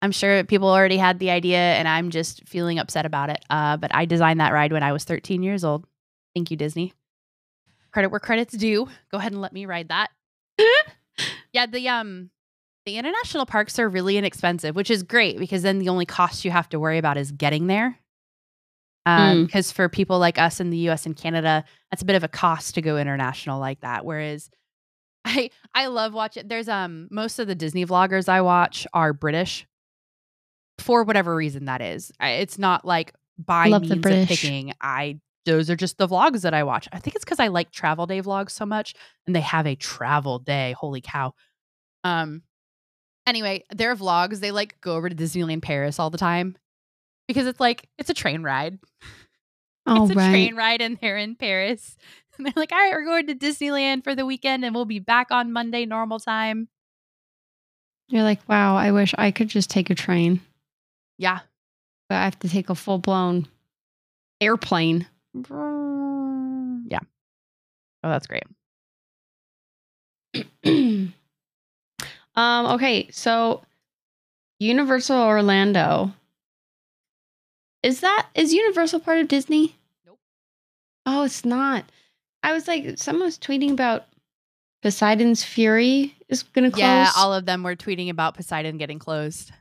[0.00, 3.44] I'm sure people already had the idea and I'm just feeling upset about it.
[3.50, 5.86] Uh, but I designed that ride when I was 13 years old.
[6.34, 6.92] Thank you, Disney.
[7.92, 8.88] Credit where credit's due.
[9.10, 10.10] Go ahead and let me ride that.
[11.52, 12.30] yeah, the um
[12.86, 16.50] the international parks are really inexpensive, which is great because then the only cost you
[16.50, 17.98] have to worry about is getting there.
[19.06, 19.46] Um, Mm.
[19.46, 22.28] because for people like us in the US and Canada, that's a bit of a
[22.28, 24.04] cost to go international like that.
[24.04, 24.50] Whereas
[25.24, 29.66] I I love watching there's um most of the Disney vloggers I watch are British
[30.78, 32.12] for whatever reason that is.
[32.20, 34.72] I, it's not like by Love the means of picking.
[34.80, 36.88] I those are just the vlogs that I watch.
[36.92, 38.94] I think it's because I like travel day vlogs so much
[39.26, 40.72] and they have a travel day.
[40.72, 41.34] Holy cow.
[42.04, 42.42] Um
[43.26, 46.56] anyway, their vlogs, they like go over to Disneyland Paris all the time
[47.26, 48.78] because it's like it's a train ride.
[49.90, 50.28] Oh, it's a right.
[50.28, 51.96] train ride and they're in Paris.
[52.36, 55.00] And they're like, all right, we're going to Disneyland for the weekend and we'll be
[55.00, 56.68] back on Monday normal time.
[58.08, 60.40] You're like, wow, I wish I could just take a train,
[61.18, 61.40] Yeah.
[62.08, 63.46] but I have to take a full blown
[64.40, 65.06] airplane.
[65.34, 67.00] Yeah.
[68.02, 68.44] Oh, that's great.
[72.34, 73.62] um, okay, so
[74.60, 76.12] Universal Orlando.
[77.82, 79.76] Is that is Universal part of Disney?
[80.06, 80.18] Nope.
[81.06, 81.84] Oh, it's not.
[82.42, 84.06] I was like, someone was tweeting about
[84.82, 86.80] Poseidon's Fury is gonna close.
[86.80, 89.52] Yeah, all of them were tweeting about Poseidon getting closed.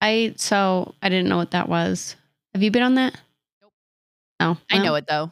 [0.00, 2.16] I so I didn't know what that was.
[2.54, 3.18] Have you been on that?
[3.62, 3.72] Nope.
[4.40, 5.30] No, I know it though.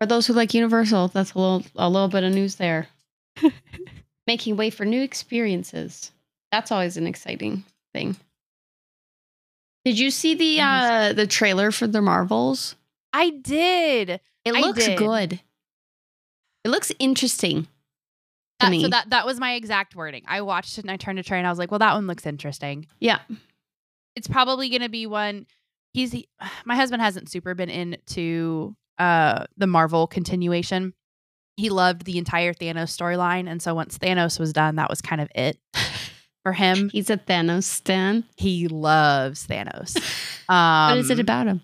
[0.00, 2.88] For those who like Universal, that's a little a little bit of news there.
[4.26, 6.10] Making way for new experiences.
[6.50, 8.16] That's always an exciting thing.
[9.84, 12.74] Did you see the uh the trailer for the Marvels?
[13.12, 14.20] I did.
[14.44, 14.98] It looks did.
[14.98, 15.40] good.
[16.64, 17.68] It looks interesting
[18.60, 20.22] That- so that that was my exact wording.
[20.26, 22.06] I watched it and I turned to Trey and I was like, well, that one
[22.06, 22.86] looks interesting.
[22.98, 23.18] yeah.
[24.16, 25.46] It's probably going to be one
[25.92, 26.28] he's he,
[26.64, 30.92] my husband hasn't super been into uh the marvel continuation
[31.56, 35.20] he loved the entire thanos storyline and so once thanos was done that was kind
[35.20, 35.58] of it
[36.44, 38.24] for him He's a Thanos stan.
[38.36, 39.96] he loves thanos
[40.48, 41.60] um what is it about him?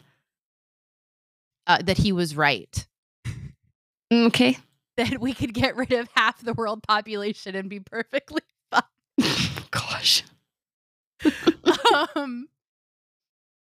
[1.66, 2.86] uh, that he was right
[4.12, 4.58] Mm, Okay.
[4.96, 8.82] that we could get rid of half the world population and be perfectly fine.
[9.70, 10.24] Gosh.
[12.16, 12.48] um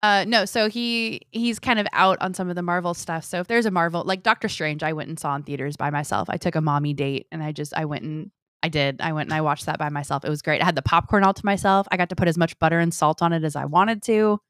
[0.03, 3.41] uh no so he he's kind of out on some of the marvel stuff so
[3.41, 6.29] if there's a marvel like doctor strange i went and saw in theaters by myself.
[6.31, 8.31] I took a mommy date and i just i went and
[8.63, 10.25] i did i went and i watched that by myself.
[10.25, 10.63] It was great.
[10.63, 11.87] I had the popcorn all to myself.
[11.91, 14.41] I got to put as much butter and salt on it as i wanted to.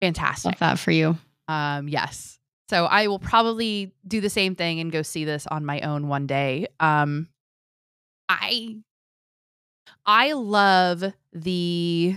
[0.00, 0.52] Fantastic.
[0.52, 1.18] Love that for you.
[1.48, 2.38] um yes.
[2.70, 6.08] So i will probably do the same thing and go see this on my own
[6.08, 6.68] one day.
[6.80, 7.28] Um
[8.30, 8.76] i
[10.06, 12.16] i love the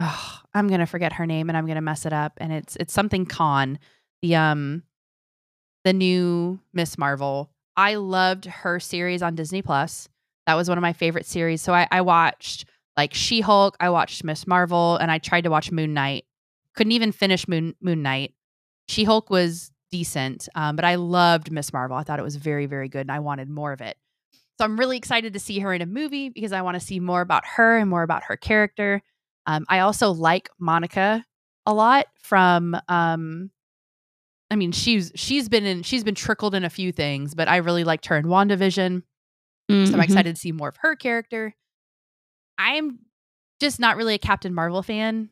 [0.00, 2.92] oh, i'm gonna forget her name and i'm gonna mess it up and it's it's
[2.92, 3.78] something Khan
[4.22, 4.82] the um
[5.84, 7.50] the new miss marvel.
[7.76, 10.08] I loved her series on disney plus.
[10.46, 14.24] That was one of my favorite series so i, I watched like she-hulk i watched
[14.24, 16.24] miss marvel and i tried to watch moon knight.
[16.74, 18.34] Couldn't even finish moon moon knight.
[18.88, 21.96] She-hulk was decent um, but i loved miss marvel.
[21.96, 23.96] I thought it was very very good and i wanted more of it
[24.58, 27.00] so i'm really excited to see her in a movie because i want to see
[27.00, 29.02] more about her and more about her character
[29.46, 31.24] um, i also like monica
[31.66, 33.50] a lot from um,
[34.50, 37.56] i mean she's she's been in she's been trickled in a few things but i
[37.56, 39.02] really liked her in wandavision
[39.70, 40.04] so I'm Mhm.
[40.04, 41.54] excited to see more of her character.
[42.58, 42.98] I'm
[43.60, 45.30] just not really a Captain Marvel fan.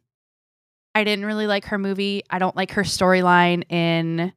[0.94, 2.22] I didn't really like her movie.
[2.30, 4.32] I don't like her storyline in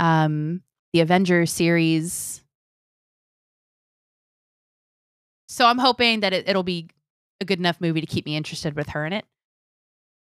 [0.00, 0.62] um
[0.92, 2.42] the Avengers series.
[5.48, 6.88] So I'm hoping that it, it'll be
[7.40, 9.24] a good enough movie to keep me interested with her in it.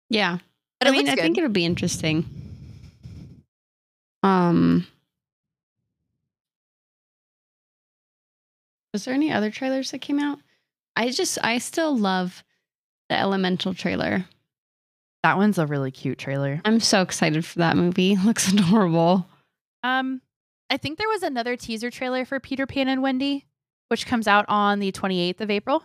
[0.08, 0.38] Yeah.
[0.78, 2.24] But I mean, I think it'll be interesting.
[4.22, 4.86] Um,
[8.92, 10.38] was there any other trailers that came out?
[10.94, 12.42] I just, I still love
[13.08, 14.24] the Elemental trailer.
[15.22, 16.60] that one's a really cute trailer.
[16.64, 18.16] I'm so excited for that movie.
[18.24, 19.26] Looks adorable.
[19.82, 20.22] Um,
[20.70, 23.44] I think there was another teaser trailer for Peter Pan and Wendy,
[23.88, 25.82] which comes out on the 28th of April.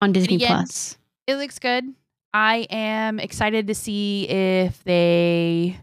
[0.00, 0.96] on Disney again, Plus.
[1.26, 1.84] It looks good.
[2.32, 5.76] I am excited to see if they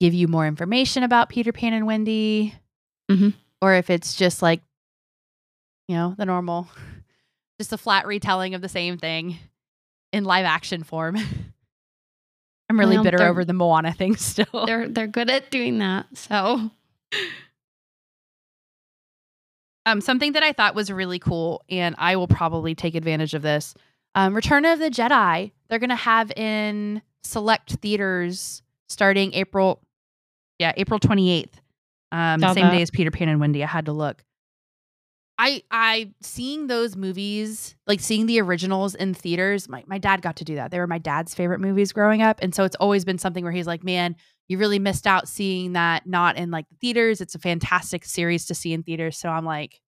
[0.00, 2.54] give you more information about Peter Pan and Wendy,
[3.08, 3.34] Mhm.
[3.62, 4.62] or if it's just like,
[5.86, 6.66] you know, the normal,
[7.60, 9.38] just a flat retelling of the same thing
[10.12, 11.16] in live action form.
[12.68, 14.66] I'm really Well, bitter over the Moana thing still.
[14.66, 16.06] They're they're good at doing that.
[16.16, 16.70] So
[19.86, 23.42] Um, something that I thought was really cool, and I will probably take advantage of
[23.42, 23.74] this.
[24.14, 25.52] Um, Return of the Jedi.
[25.68, 29.82] They're gonna have in select theaters starting April,
[30.58, 31.60] yeah, April twenty eighth.
[32.12, 32.70] Um, same that.
[32.70, 33.62] day as Peter Pan and Wendy.
[33.64, 34.22] I had to look.
[35.36, 39.68] I I seeing those movies, like seeing the originals in theaters.
[39.68, 40.70] My my dad got to do that.
[40.70, 43.52] They were my dad's favorite movies growing up, and so it's always been something where
[43.52, 44.14] he's like, "Man,
[44.48, 47.20] you really missed out seeing that not in like the theaters.
[47.20, 49.80] It's a fantastic series to see in theaters." So I'm like,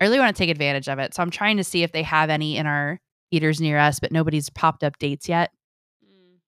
[0.00, 1.14] I really want to take advantage of it.
[1.14, 4.12] So I'm trying to see if they have any in our theaters near us, but
[4.12, 5.50] nobody's popped up dates yet.
[6.04, 6.38] Mm.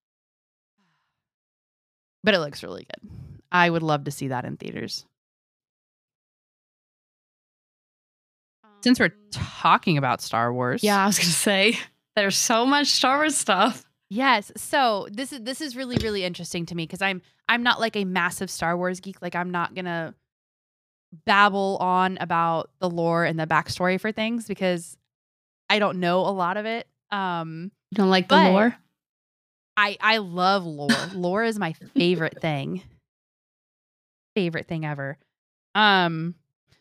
[2.24, 3.10] But it looks really good.
[3.50, 5.04] I would love to see that in theaters.
[8.82, 9.12] Since we're um.
[9.30, 11.78] talking about Star Wars, yeah, I was gonna say
[12.16, 13.84] there's so much Star Wars stuff.
[14.14, 14.52] Yes.
[14.58, 17.96] So this is this is really really interesting to me because I'm I'm not like
[17.96, 19.22] a massive Star Wars geek.
[19.22, 20.14] Like I'm not gonna
[21.24, 24.98] babble on about the lore and the backstory for things because
[25.70, 26.86] I don't know a lot of it.
[27.10, 28.76] Um, You don't like the lore?
[29.78, 30.90] I I love lore.
[31.14, 32.82] lore is my favorite thing.
[34.36, 35.16] Favorite thing ever.
[35.74, 36.34] Um,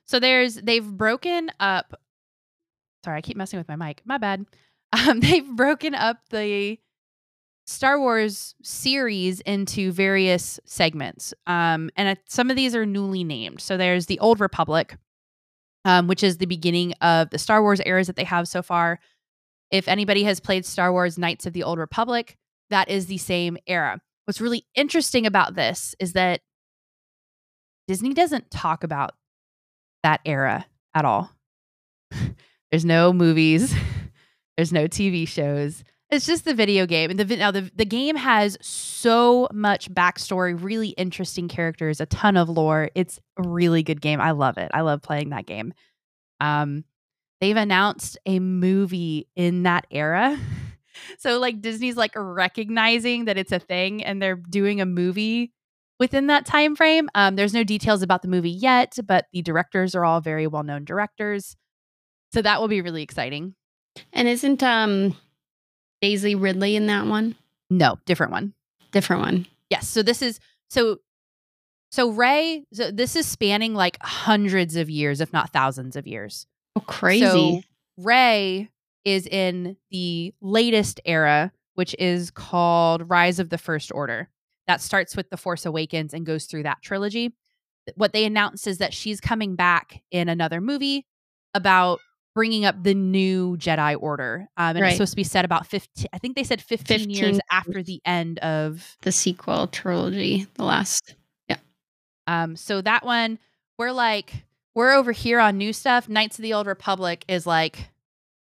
[0.05, 1.97] so there's they've broken up.
[3.05, 4.01] Sorry, I keep messing with my mic.
[4.03, 4.45] My bad.
[5.07, 6.77] Um, they've broken up the
[7.71, 11.33] Star Wars series into various segments.
[11.47, 13.61] Um, and uh, some of these are newly named.
[13.61, 14.97] So there's the Old Republic,
[15.85, 18.99] um, which is the beginning of the Star Wars eras that they have so far.
[19.71, 22.37] If anybody has played Star Wars Knights of the Old Republic,
[22.69, 24.01] that is the same era.
[24.25, 26.41] What's really interesting about this is that
[27.87, 29.13] Disney doesn't talk about
[30.03, 31.31] that era at all.
[32.71, 33.75] There's no movies,
[34.57, 35.83] there's no TV shows.
[36.11, 37.09] It's just the video game.
[37.09, 42.35] And the now the, the game has so much backstory, really interesting characters, a ton
[42.35, 42.89] of lore.
[42.95, 44.19] It's a really good game.
[44.19, 44.69] I love it.
[44.73, 45.73] I love playing that game.
[46.41, 46.83] Um,
[47.39, 50.37] they've announced a movie in that era.
[51.17, 55.53] So like Disney's like recognizing that it's a thing and they're doing a movie
[55.99, 57.09] within that time frame.
[57.15, 60.83] Um, there's no details about the movie yet, but the directors are all very well-known
[60.83, 61.55] directors.
[62.33, 63.55] So that will be really exciting.
[64.11, 65.15] And isn't um
[66.01, 67.35] Daisy Ridley in that one?
[67.69, 68.53] No, different one.
[68.91, 69.47] Different one.
[69.69, 69.87] Yes.
[69.87, 70.97] So this is so
[71.91, 76.47] so Rey, so this is spanning like hundreds of years, if not thousands of years.
[76.75, 77.25] Oh, crazy.
[77.25, 77.61] So
[77.97, 78.69] Rey
[79.03, 84.29] is in the latest era, which is called Rise of the First Order.
[84.67, 87.33] That starts with The Force Awakens and goes through that trilogy.
[87.95, 91.05] What they announced is that she's coming back in another movie
[91.53, 91.99] about
[92.33, 94.47] bringing up the new Jedi Order.
[94.57, 94.87] Um, and Right.
[94.89, 97.83] it's supposed to be set about 15, I think they said 15, 15 years after
[97.83, 101.15] the end of the sequel trilogy, the last.
[101.49, 101.57] Yeah.
[102.27, 103.37] Um, so that one,
[103.77, 106.07] we're like, we're over here on new stuff.
[106.07, 107.89] Knights of the Old Republic is like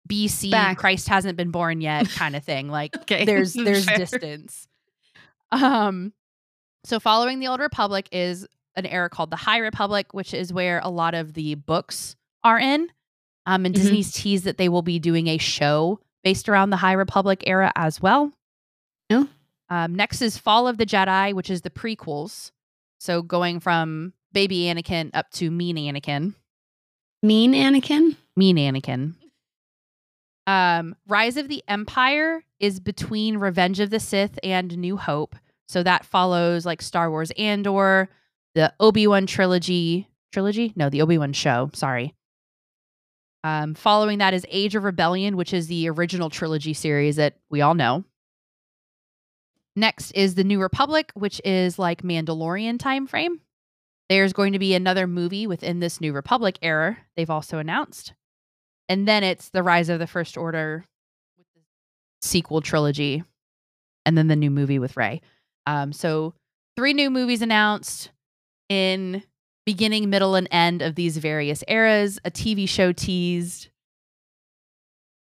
[0.08, 0.76] BC, Back.
[0.76, 2.68] Christ hasn't been born yet, kind of thing.
[2.68, 3.96] Like Okay, there's there's fair.
[3.96, 4.68] distance.
[5.50, 6.12] Um,
[6.84, 10.80] so following the Old Republic is an era called the High Republic, which is where
[10.82, 12.88] a lot of the books are in.
[13.46, 13.78] Um, and Mhm.
[13.78, 17.72] Disney's teased that they will be doing a show based around the High Republic era
[17.74, 18.32] as well.
[19.10, 19.28] Oh.
[19.68, 22.52] Um, next is Fall of the Jedi, which is the prequels.
[23.00, 26.34] So going from baby Anakin up to mean Anakin,
[27.22, 28.16] Mean Anakin?
[28.36, 29.14] mean Anakin.
[30.46, 35.36] Um, Rise of the Empire is between Revenge of the Sith and New Hope.
[35.68, 38.08] So that follows like Star Wars Andor,
[38.54, 40.08] the Obi-Wan trilogy.
[40.32, 40.72] Trilogy?
[40.76, 41.70] No, the Obi-Wan show.
[41.74, 42.14] Sorry.
[43.44, 47.60] Um, following that is Age of Rebellion, which is the original trilogy series that we
[47.60, 48.04] all know.
[49.74, 53.40] Next is the New Republic, which is like Mandalorian time frame.
[54.08, 56.98] There's going to be another movie within this New Republic era.
[57.16, 58.12] They've also announced,
[58.88, 60.84] and then it's the Rise of the First Order
[61.38, 61.62] with the
[62.26, 63.24] sequel trilogy,
[64.04, 65.22] and then the new movie with Rey.
[65.66, 66.34] Um, so
[66.76, 68.10] three new movies announced
[68.68, 69.22] in
[69.66, 72.18] beginning, middle, and end of these various eras.
[72.24, 73.68] A TV show teased.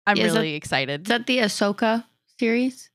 [0.06, 1.02] I'm Is that- really excited.
[1.02, 2.04] Is that the Ahsoka
[2.38, 2.90] series?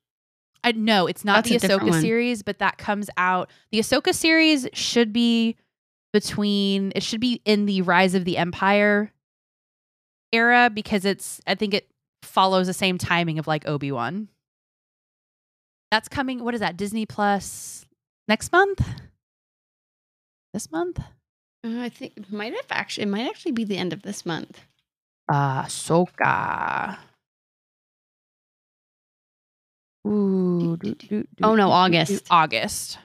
[0.64, 3.50] I no, it's not That's the Ahsoka series, but that comes out.
[3.72, 5.58] The Ahsoka series should be
[6.14, 6.94] between.
[6.96, 9.12] It should be in the Rise of the Empire
[10.32, 11.42] era because it's.
[11.46, 11.90] I think it
[12.22, 14.30] follows the same timing of like Obi Wan.
[15.92, 16.44] That's coming.
[16.44, 16.78] What is that?
[16.78, 17.86] Disney Plus
[18.30, 18.82] next month?
[20.54, 21.00] This month?
[21.66, 24.26] Uh, I think it might have actually it might actually be the end of this
[24.26, 24.60] month.
[25.30, 26.98] Ah, Soka.
[30.06, 31.72] Ooh, do, do, do, Oh, no.
[31.72, 32.28] August.
[32.30, 32.98] August.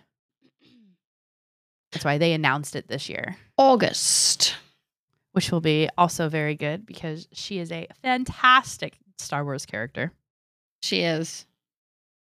[1.92, 4.56] That's why they announced it this year, August.
[5.32, 10.12] which will be also very good because she is a fantastic Star Wars character.
[10.82, 11.46] She is.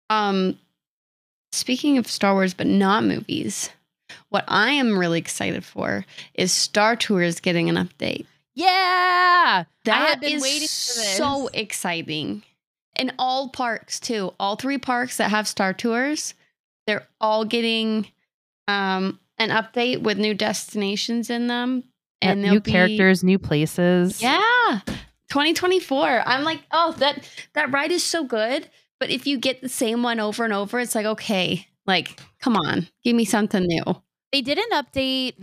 [0.08, 0.58] Um
[1.52, 3.70] speaking of Star Wars but not movies,
[4.32, 6.04] what I am really excited for
[6.34, 8.26] is Star Tours getting an update.
[8.54, 11.16] Yeah, That have been is waiting for this.
[11.16, 12.42] so exciting.
[12.96, 14.32] And all parks too.
[14.38, 16.34] All three parks that have Star Tours,
[16.86, 18.06] they're all getting
[18.68, 21.84] um an update with new destinations in them.
[22.20, 24.20] and And new they'll be- characters, new places.
[24.22, 24.80] Yeah.
[25.30, 26.22] 2024.
[26.26, 28.68] I'm like, oh, that that ride is so good.
[29.00, 32.56] But if you get the same one over and over, it's like, okay, like, come
[32.56, 33.82] on, give me something new.
[34.32, 35.34] They did an update.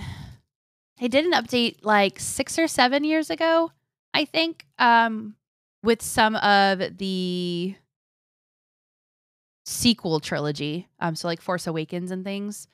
[1.00, 3.72] They did an update like six or seven years ago,
[4.14, 5.36] I think, um,
[5.82, 7.76] with some of the
[9.66, 10.90] sequel trilogy.
[11.00, 12.68] Um, so like Force Awakens and things.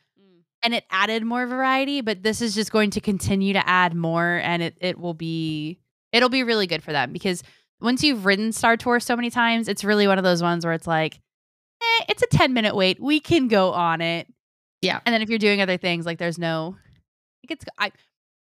[0.64, 4.42] And it added more variety, but this is just going to continue to add more
[4.44, 5.78] and it it will be
[6.12, 7.44] it'll be really good for them because
[7.82, 10.74] once you've ridden Star Tour so many times, it's really one of those ones where
[10.74, 11.20] it's like,
[11.82, 13.00] eh, it's a 10 minute wait.
[13.00, 14.28] We can go on it.
[14.82, 15.00] Yeah.
[15.06, 16.76] And then if you're doing other things, like there's no
[17.44, 17.92] like it's I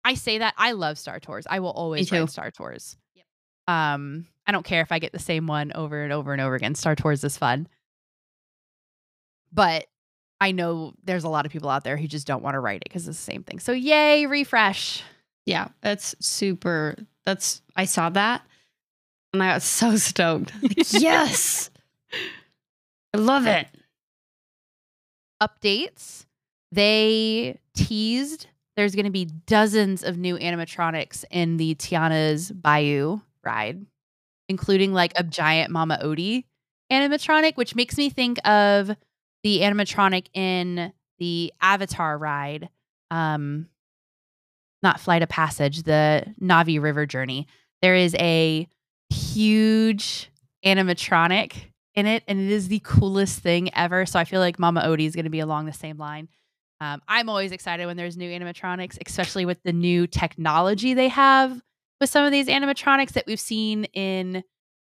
[0.04, 1.46] I say that I love Star Tours.
[1.48, 2.96] I will always ride Star Tours.
[3.68, 6.54] Um, I don't care if I get the same one over and over and over
[6.54, 6.76] again.
[6.76, 7.66] Star Tours is fun.
[9.52, 9.86] But
[10.40, 12.82] I know there's a lot of people out there who just don't want to write
[12.82, 13.58] it because it's the same thing.
[13.58, 15.02] So yay, refresh.
[15.46, 16.96] Yeah, that's super.
[17.24, 18.42] That's I saw that
[19.32, 20.52] and I got so stoked.
[20.62, 21.70] Like, yes.
[23.14, 23.66] I love it.
[25.42, 26.26] Updates.
[26.72, 33.86] They teased there's going to be dozens of new animatronics in the Tiana's Bayou ride,
[34.48, 36.44] including like a giant Mama Odie
[36.92, 38.94] animatronic, which makes me think of
[39.42, 42.68] the animatronic in the Avatar ride.
[43.10, 43.68] Um,
[44.82, 47.46] not Flight of Passage, the Na'vi River Journey.
[47.80, 48.68] There is a
[49.08, 50.30] huge
[50.64, 54.06] animatronic in it, and it is the coolest thing ever.
[54.06, 56.28] So I feel like Mama Odie is going to be along the same line.
[56.80, 61.60] Um, I'm always excited when there's new animatronics, especially with the new technology they have
[62.00, 64.44] with some of these animatronics that we've seen in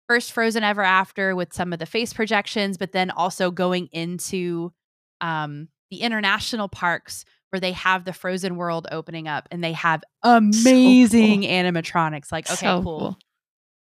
[0.09, 4.72] first Frozen Ever After with some of the face projections, but then also going into
[5.20, 10.02] um, the international parks where they have the Frozen world opening up and they have
[10.24, 12.32] amazing animatronics.
[12.32, 13.18] Like, okay, So cool.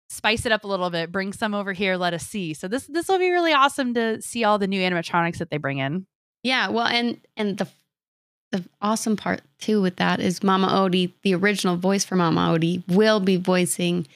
[0.09, 1.11] Spice it up a little bit.
[1.11, 1.97] Bring some over here.
[1.97, 2.53] Let us see.
[2.53, 5.57] So this this will be really awesome to see all the new animatronics that they
[5.57, 6.05] bring in.
[6.43, 7.67] Yeah, well, and and the
[8.51, 12.87] the awesome part too with that is Mama Odie, the original voice for Mama Odie,
[12.87, 14.07] will be voicing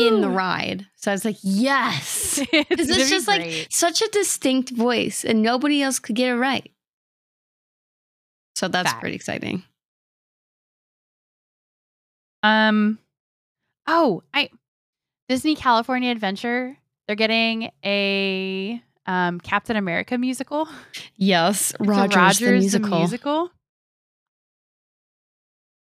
[0.00, 0.86] in the ride.
[0.96, 5.82] So I was like, yes, because it's just like such a distinct voice, and nobody
[5.82, 6.70] else could get it right.
[8.56, 9.00] So that's Fact.
[9.00, 9.62] pretty exciting.
[12.42, 12.98] Um,
[13.86, 14.50] oh, I
[15.28, 16.76] Disney California Adventure.
[17.06, 20.68] They're getting a um Captain America musical.
[21.16, 22.98] Yes, a Rogers, the musical.
[22.98, 23.50] musical.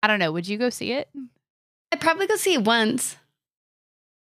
[0.02, 0.30] I don't know.
[0.32, 1.08] Would you go see it?
[1.92, 3.16] I'd probably go see it once,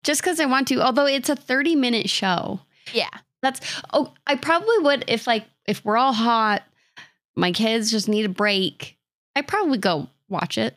[0.02, 0.80] just because I want to.
[0.82, 2.60] Although it's a thirty-minute show.
[2.92, 3.08] Yeah.
[3.42, 3.60] That's
[3.92, 6.62] oh, I probably would if like if we're all hot,
[7.34, 8.96] my kids just need a break.
[9.34, 10.76] I probably go watch it,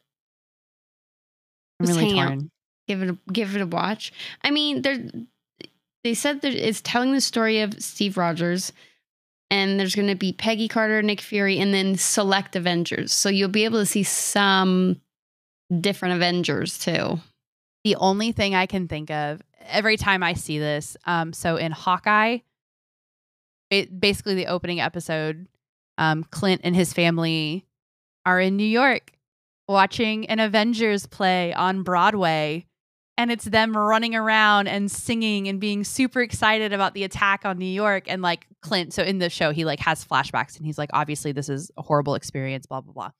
[1.79, 2.39] I'm really hang out.
[2.87, 4.11] Give it a, give it a watch.
[4.43, 5.03] I mean, they're
[6.03, 8.71] they said that it's telling the story of Steve Rogers,
[9.49, 13.11] and there's going to be Peggy Carter, Nick Fury, and then select Avengers.
[13.11, 15.01] So you'll be able to see some
[15.81, 17.19] different Avengers too.
[17.83, 21.71] The only thing I can think of every time I see this, um, so in
[21.71, 22.39] Hawkeye,
[23.71, 25.47] it, basically the opening episode,
[25.97, 27.65] um, Clint and his family
[28.25, 29.11] are in New York
[29.67, 32.65] watching an Avengers play on Broadway.
[33.17, 37.57] And it's them running around and singing and being super excited about the attack on
[37.57, 38.03] New York.
[38.07, 41.31] And like Clint, so in the show, he like has flashbacks and he's like, obviously,
[41.31, 43.11] this is a horrible experience, blah, blah, blah.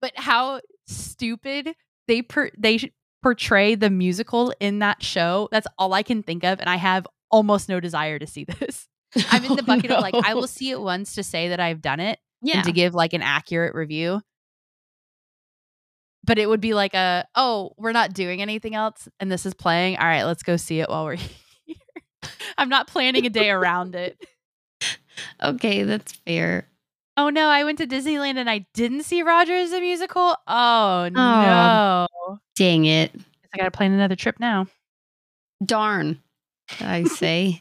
[0.00, 1.74] But how stupid
[2.08, 2.92] they per- they
[3.22, 5.48] portray the musical in that show.
[5.52, 6.58] That's all I can think of.
[6.60, 8.88] And I have almost no desire to see this.
[9.30, 11.60] I'm in the oh, bucket of like, I will see it once to say that
[11.60, 12.56] I've done it Yeah.
[12.56, 14.22] and to give like an accurate review.
[16.24, 19.54] But it would be like a oh we're not doing anything else and this is
[19.54, 21.16] playing all right let's go see it while we're
[21.66, 21.76] here
[22.58, 24.16] i'm not planning a day around it
[25.42, 26.66] Okay, that's fair.
[27.16, 31.08] oh no i went to disneyland and i didn't see rogers the musical oh, oh
[31.08, 32.06] no
[32.56, 33.12] Dang it.
[33.54, 34.66] i gotta plan another trip now
[35.64, 36.20] Darn.
[36.80, 37.60] I say.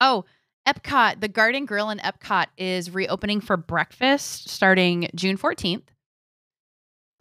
[0.00, 0.24] oh
[0.72, 5.82] epcot the garden grill in epcot is reopening for breakfast starting june 14th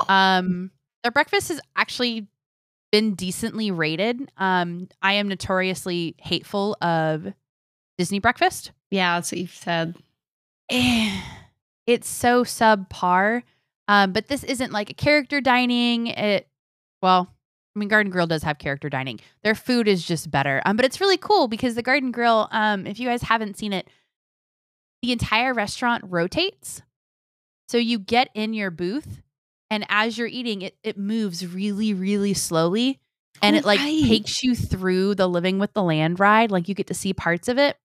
[0.07, 0.71] um
[1.03, 2.27] their breakfast has actually
[2.91, 7.33] been decently rated um i am notoriously hateful of
[7.97, 9.95] disney breakfast yeah, that's what you've said.
[10.69, 13.43] it's so subpar.
[13.87, 16.07] Um, but this isn't like a character dining.
[16.07, 16.47] It
[17.01, 17.33] well,
[17.75, 19.19] I mean, Garden Grill does have character dining.
[19.43, 20.61] Their food is just better.
[20.65, 23.73] Um, but it's really cool because the Garden Grill, um, if you guys haven't seen
[23.73, 23.87] it,
[25.01, 26.81] the entire restaurant rotates.
[27.67, 29.21] So you get in your booth,
[29.69, 32.99] and as you're eating, it it moves really, really slowly.
[33.41, 34.03] And Oh, it like right.
[34.05, 36.51] takes you through the living with the land ride.
[36.51, 37.77] Like you get to see parts of it.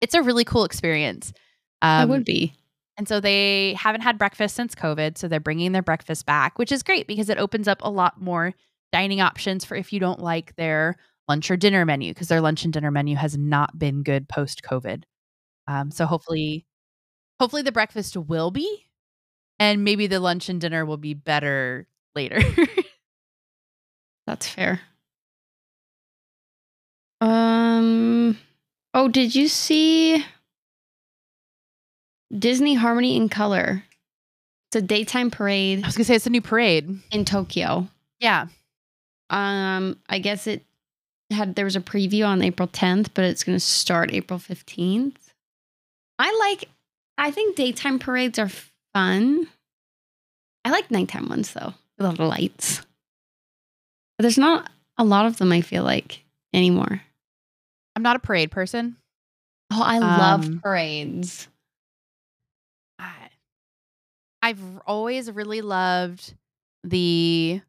[0.00, 1.32] It's a really cool experience.
[1.82, 2.52] Um, would be.
[2.98, 5.16] and so they haven't had breakfast since COVID.
[5.18, 8.20] So they're bringing their breakfast back, which is great because it opens up a lot
[8.20, 8.54] more
[8.92, 10.96] dining options for if you don't like their
[11.28, 14.62] lunch or dinner menu, because their lunch and dinner menu has not been good post
[14.62, 15.04] COVID.
[15.68, 16.66] Um, so hopefully,
[17.40, 18.86] hopefully the breakfast will be,
[19.58, 22.40] and maybe the lunch and dinner will be better later.
[24.26, 24.80] That's fair.
[27.20, 28.38] Um.
[28.94, 30.24] Oh, did you see
[32.36, 33.84] Disney Harmony in Color?
[34.68, 37.00] It's a daytime parade I was gonna say it's a new parade.
[37.10, 37.88] in Tokyo.
[38.20, 38.46] Yeah.
[39.30, 40.64] Um, I guess it
[41.30, 45.14] had there was a preview on April 10th, but it's going to start April 15th.
[46.18, 46.68] I like
[47.16, 48.50] I think daytime parades are
[48.94, 49.46] fun.
[50.64, 52.80] I like nighttime ones though, with all the lights.
[54.18, 57.00] But there's not a lot of them I feel like anymore.
[57.96, 58.96] I'm not a parade person.
[59.72, 61.46] Oh, I love Um, parades.
[62.98, 63.12] I,
[64.42, 66.34] I've always really loved
[66.84, 67.60] the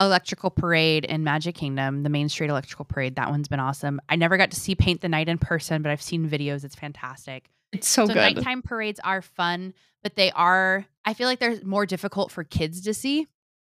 [0.00, 3.16] electrical parade in Magic Kingdom, the Main Street Electrical Parade.
[3.16, 4.00] That one's been awesome.
[4.08, 6.64] I never got to see Paint the Night in person, but I've seen videos.
[6.64, 7.50] It's fantastic.
[7.72, 10.84] It's so, so nighttime parades are fun, but they are.
[11.04, 13.26] I feel like they're more difficult for kids to see.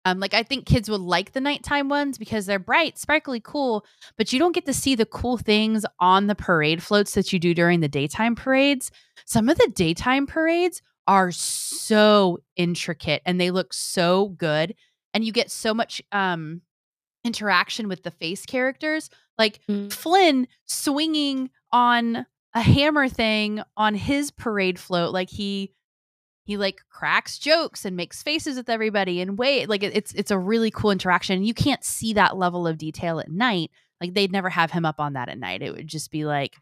[0.05, 3.85] Um, like I think kids would like the nighttime ones because they're bright, sparkly, cool,
[4.17, 7.39] but you don't get to see the cool things on the parade floats that you
[7.39, 8.91] do during the daytime parades.
[9.27, 14.75] Some of the daytime parades are so intricate and they look so good,
[15.15, 16.63] and you get so much um
[17.25, 19.11] interaction with the face characters.
[19.37, 19.93] Like Mm.
[19.93, 25.73] Flynn swinging on a hammer thing on his parade float like he
[26.45, 30.39] he like cracks jokes and makes faces with everybody and wait like it's it's a
[30.39, 34.49] really cool interaction you can't see that level of detail at night like they'd never
[34.49, 36.57] have him up on that at night it would just be like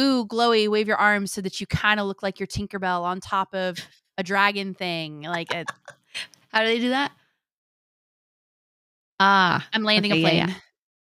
[0.00, 3.18] ooh glowy wave your arms so that you kind of look like your tinkerbell on
[3.20, 3.78] top of
[4.16, 5.68] a dragon thing like it,
[6.52, 7.10] How do they do that?
[9.24, 10.56] Ah, i'm landing Okay, a yeah, plane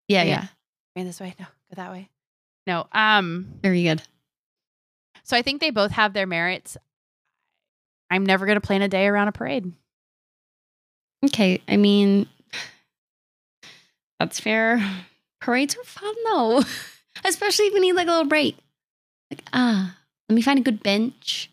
[0.08, 0.30] yeah, Okay.
[0.30, 0.48] yeah.
[0.96, 2.10] Go this way no go that way
[2.66, 4.02] no um Very good.
[5.24, 6.78] So I think they both have their merits.
[8.10, 9.74] I'm never going to plan a day around a parade.
[11.26, 12.28] Okay, I mean,
[14.20, 14.82] that's fair.
[15.42, 16.64] Parades are fun though,
[17.26, 18.58] especially if you need like a little break.
[19.32, 19.98] Like, ah,
[20.30, 21.50] let me find a good bench,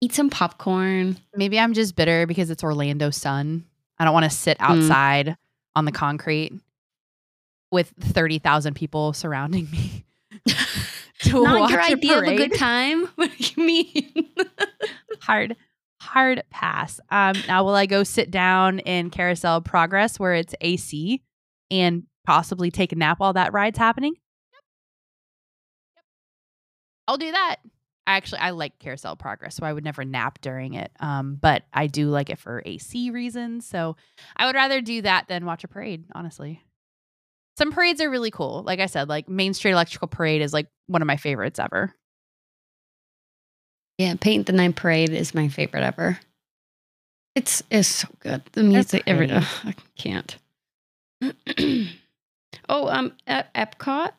[0.00, 1.16] eat some popcorn.
[1.36, 3.64] Maybe I'm just bitter because it's Orlando sun.
[4.00, 4.64] I don't want to sit Mm.
[4.82, 5.36] outside
[5.76, 6.52] on the concrete
[7.70, 10.04] with 30,000 people surrounding me.
[11.22, 13.06] to Not watch your idea of a good time.
[13.16, 14.28] What do you mean?
[15.20, 15.54] hard
[16.00, 16.98] hard pass.
[17.10, 21.22] Um now will I go sit down in Carousel Progress where it's AC
[21.70, 24.14] and possibly take a nap while that ride's happening?
[24.52, 24.62] Yep.
[25.96, 26.04] Yep.
[27.06, 27.56] I'll do that.
[28.06, 30.90] I actually I like Carousel Progress, so I would never nap during it.
[31.00, 33.96] Um but I do like it for AC reasons, so
[34.36, 36.62] I would rather do that than watch a parade, honestly.
[37.58, 38.62] Some parades are really cool.
[38.64, 41.94] Like I said, like Main Street Electrical Parade is like one of my favorites ever.
[43.98, 46.18] yeah, Paint the Night Parade is my favorite ever.
[47.34, 48.42] It's it's so good.
[48.52, 50.36] The music, every ugh, I can't.
[52.68, 54.12] oh, um, at Epcot,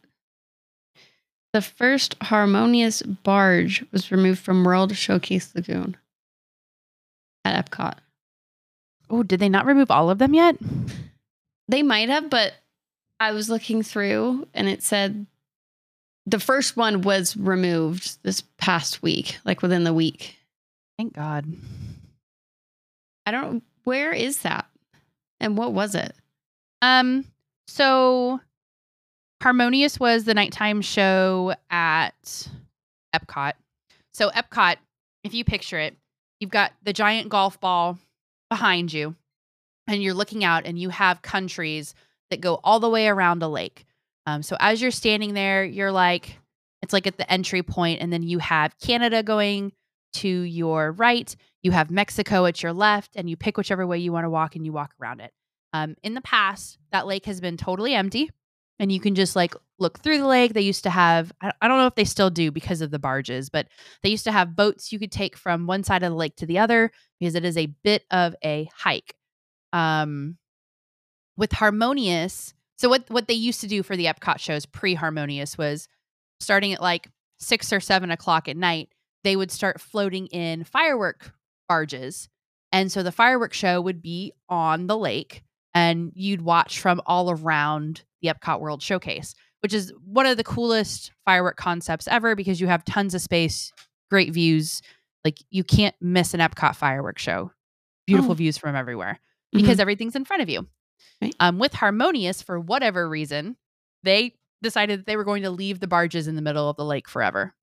[1.54, 5.98] the first harmonious barge was removed from World Showcase Lagoon
[7.44, 7.98] at Epcot.
[9.10, 10.56] Oh, did they not remove all of them yet?
[11.68, 12.54] They might have, but
[13.20, 15.26] I was looking through and it said
[16.26, 20.38] the first one was removed this past week, like within the week.
[20.98, 21.46] Thank God.
[23.26, 23.64] I don't.
[23.84, 24.68] Where is that?
[25.40, 26.14] And what was it?
[26.82, 27.26] Um,
[27.68, 28.40] so
[29.42, 32.48] Harmonious was the nighttime show at
[33.16, 33.54] Epcot.
[34.14, 34.76] So Epcot,
[35.24, 35.96] if you picture it,
[36.40, 37.98] you've got the giant golf ball
[38.52, 39.16] behind you,
[39.88, 41.96] and you're looking out, and you have countries
[42.30, 43.86] that go all the way around a lake.
[44.28, 46.38] Um, so as you're standing there, you're like,
[46.84, 49.72] it's like at the entry point, and then you have Canada going
[50.14, 54.12] to your right, you have Mexico at your left, and you pick whichever way you
[54.12, 55.34] want to walk, and you walk around it.
[55.74, 58.30] Um, in the past, that lake has been totally empty,
[58.82, 60.54] and you can just like look through the lake.
[60.54, 63.48] They used to have, I don't know if they still do because of the barges,
[63.48, 63.68] but
[64.02, 66.48] they used to have boats you could take from one side of the lake to
[66.48, 69.16] the other because it is a bit of a hike.
[69.72, 70.38] Um,
[71.38, 75.58] with Harmonious, so what what they used to do for the Epcot shows pre Harmonious
[75.58, 75.88] was
[76.40, 77.08] starting at like
[77.40, 78.90] six or seven o'clock at night,
[79.24, 81.34] they would start floating in firework
[81.70, 82.30] barges.
[82.72, 85.44] And so the fireworks show would be on the lake
[85.74, 90.44] and you'd watch from all around the Epcot World Showcase, which is one of the
[90.44, 93.72] coolest firework concepts ever because you have tons of space,
[94.10, 94.82] great views.
[95.24, 97.52] Like you can't miss an Epcot fireworks show.
[98.08, 98.36] Beautiful Oh.
[98.36, 99.20] views from everywhere
[99.54, 100.68] because everything's in front of you.
[101.22, 101.36] Right.
[101.40, 103.56] Um, with Harmonious, for whatever reason,
[104.04, 106.86] they decided that they were going to leave the barges in the middle of the
[106.86, 107.54] lake forever.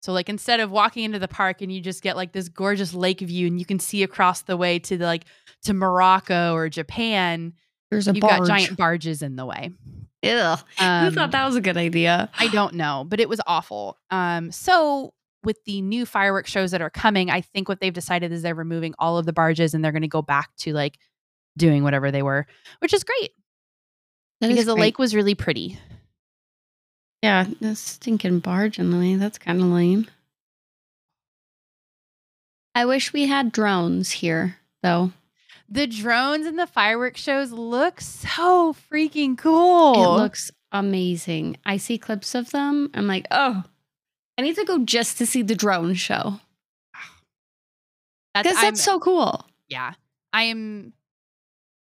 [0.00, 2.94] So, like, instead of walking into the park and you just get like this gorgeous
[2.94, 5.24] lake view and you can see across the way to the, like
[5.64, 7.52] to Morocco or Japan,
[7.90, 8.38] There's a you've barge.
[8.40, 9.70] got giant barges in the way.
[10.24, 10.58] Ugh.
[10.78, 12.30] Who Um, thought that was a good idea?
[12.38, 13.98] I don't know, but it was awful.
[14.10, 15.12] Um, so
[15.44, 18.54] with the new fireworks shows that are coming, I think what they've decided is they're
[18.54, 20.98] removing all of the barges and they're going to go back to like
[21.58, 22.46] doing whatever they were,
[22.80, 23.30] which is great
[24.40, 24.80] That is because the great.
[24.82, 25.78] lake was really pretty.
[27.22, 29.14] Yeah, the stinking barge in the way.
[29.16, 30.06] That's kind of lame.
[32.74, 35.12] I wish we had drones here, though.
[35.68, 39.94] The drones and the fireworks shows look so freaking cool.
[39.94, 41.58] It looks amazing.
[41.64, 42.90] I see clips of them.
[42.94, 43.62] I'm like, oh,
[44.38, 46.40] I need to go just to see the drone show
[48.34, 49.46] because I'm- that's so cool.
[49.68, 49.92] yeah.
[50.32, 50.92] I am.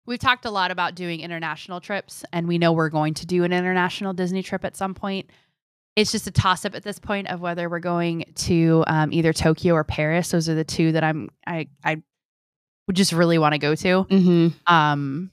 [0.08, 3.44] We've talked a lot about doing international trips, and we know we're going to do
[3.44, 5.30] an international Disney trip at some point.
[5.98, 9.34] It's just a toss up at this point of whether we're going to um, either
[9.34, 10.32] Tokyo or Paris.
[10.32, 12.02] Those are the two that I'm I I
[12.88, 14.06] would just really want to go to.
[14.06, 14.74] Mm-hmm.
[14.74, 15.32] Um,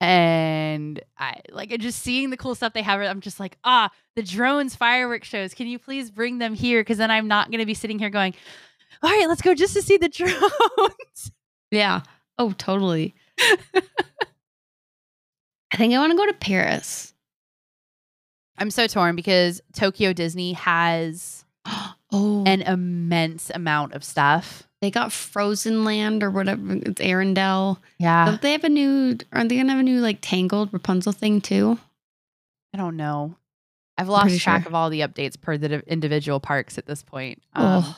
[0.00, 3.00] and I like just seeing the cool stuff they have.
[3.02, 5.52] I'm just like, ah, the drones fireworks shows.
[5.52, 6.80] Can you please bring them here?
[6.80, 8.34] Because then I'm not going to be sitting here going,
[9.02, 10.08] all right, let's go just to see the
[10.78, 11.32] drones.
[11.70, 12.00] Yeah.
[12.38, 13.14] Oh, totally.
[15.72, 17.14] I think I want to go to Paris.
[18.58, 21.44] I'm so torn because Tokyo Disney has
[22.12, 24.64] Oh, an immense amount of stuff.
[24.80, 26.60] they got Frozen Land or whatever.
[26.72, 27.78] It's Arendelle.
[27.98, 28.24] Yeah.
[28.24, 29.16] Don't they have a new?
[29.32, 31.78] Aren't they gonna have a new like Tangled Rapunzel thing too?
[32.74, 33.36] I don't know.
[33.96, 34.68] I've lost track sure.
[34.68, 37.42] of all the updates per the individual parks at this point.
[37.54, 37.96] Um, Oh.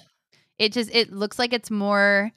[0.58, 2.30] It just it looks like it's more.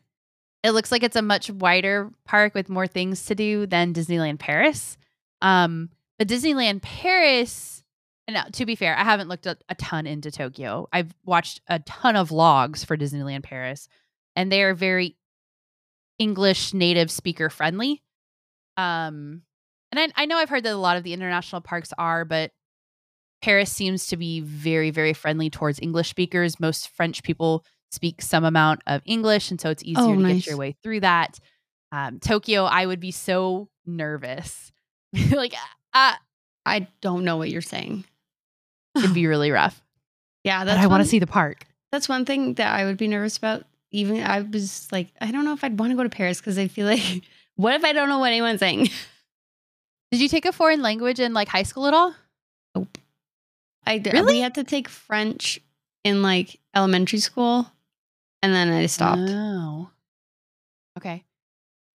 [0.66, 4.40] It looks like it's a much wider park with more things to do than Disneyland
[4.40, 4.98] Paris.
[5.40, 7.84] Um, but Disneyland Paris,
[8.28, 10.88] and now, to be fair, I haven't looked a, a ton into Tokyo.
[10.92, 13.88] I've watched a ton of vlogs for Disneyland Paris,
[14.36, 15.18] and they are very
[16.18, 18.02] English native speaker friendly.
[18.76, 19.44] Um,
[19.92, 22.52] and I, I know I've heard that a lot of the international parks are, but
[23.44, 26.60] Paris seems to be very, very friendly towards English speakers.
[26.60, 30.36] Most French people speak some amount of English, and so it's easier Oh, to nice.
[30.44, 31.40] get your way through that.
[31.92, 34.72] Um, Tokyo, I would be so nervous.
[35.32, 35.54] like,
[35.94, 36.14] uh,
[36.66, 38.04] I don't know what you're saying.
[38.98, 39.82] it'd be really rough.
[40.44, 41.66] Yeah, But that's I want to see the park.
[41.92, 43.64] That's one thing that I would be nervous about.
[43.92, 46.58] Even I was like, I don't know if I'd want to go to Paris because
[46.58, 47.24] I feel like,
[47.56, 48.90] what if I don't know what anyone's saying?
[50.12, 52.14] Did you take a foreign language in like high school at all?
[53.86, 54.14] I did.
[54.14, 54.36] Really?
[54.36, 55.60] We had to take French
[56.04, 57.72] in like elementary school,
[58.42, 59.22] and then I stopped.
[59.24, 59.90] Oh.
[60.98, 61.24] Okay.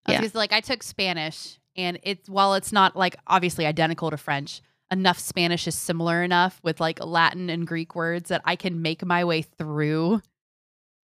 [0.08, 0.20] Yeah.
[0.20, 4.60] Because like I took Spanish and it's while it's not like obviously identical to French,
[4.90, 9.04] enough Spanish is similar enough with like Latin and Greek words that I can make
[9.04, 10.20] my way through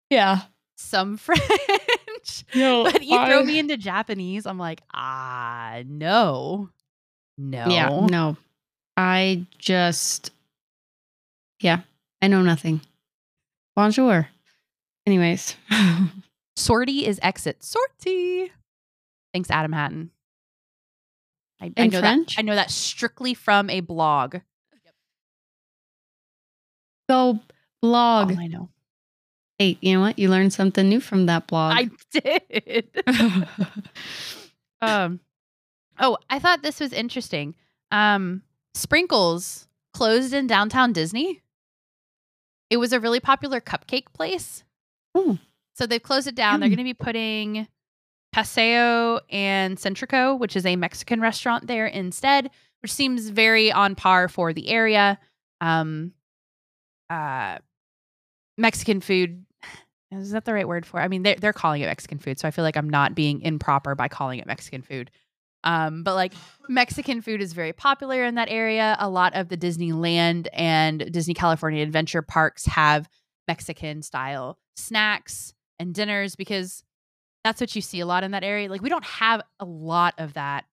[0.09, 0.41] yeah.
[0.75, 2.45] some French.
[2.55, 6.69] No, but you throw me into Japanese, I'm like, ah, no.
[7.37, 7.67] No.
[7.67, 8.37] Yeah, no.
[8.97, 10.31] I just,
[11.59, 11.81] yeah,
[12.21, 12.81] I know nothing.
[13.75, 14.27] Bonjour.
[15.05, 15.55] Anyways,
[16.55, 17.63] Sortie is exit.
[17.63, 18.51] Sortie.
[19.33, 20.11] Thanks, Adam Hattan.
[21.61, 22.35] I, I know French?
[22.35, 22.39] that.
[22.39, 24.37] I know that strictly from a blog.
[27.09, 27.39] go
[27.81, 28.31] blog.
[28.31, 28.69] All I know.
[29.57, 30.19] Hey, you know what?
[30.19, 31.73] You learned something new from that blog.
[31.77, 32.89] I did.
[34.81, 35.19] um,
[35.99, 37.55] oh, I thought this was interesting.
[37.91, 38.41] Um,
[38.73, 41.41] Sprinkles closed in downtown Disney.
[42.69, 44.64] It was a really popular cupcake place.
[45.75, 46.59] So they've closed it down.
[46.59, 47.67] They're going to be putting
[48.31, 52.49] Paseo and Centrico, which is a Mexican restaurant there instead,
[52.81, 55.17] which seems very on par for the area.
[55.61, 56.13] Um,
[57.09, 57.59] uh,
[58.57, 59.45] Mexican food
[60.11, 60.99] is that the right word for?
[60.99, 61.03] It?
[61.03, 63.41] I mean, they're they're calling it Mexican food, so I feel like I'm not being
[63.41, 65.11] improper by calling it Mexican food.
[65.63, 66.33] Um, but like
[66.69, 68.95] Mexican food is very popular in that area.
[68.99, 73.09] A lot of the Disneyland and Disney California Adventure parks have
[73.47, 76.83] Mexican style snacks and dinners because
[77.43, 78.69] that's what you see a lot in that area.
[78.69, 80.65] Like we don't have a lot of that,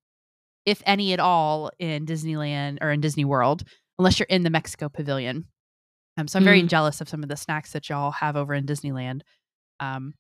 [0.65, 3.63] if any at all, in Disneyland or in Disney World,
[3.99, 5.47] unless you're in the Mexico Pavilion.
[6.17, 6.69] Um, so I'm very Mm.
[6.69, 9.23] jealous of some of the snacks that y'all have over in Disneyland.
[9.81, 10.15] Um,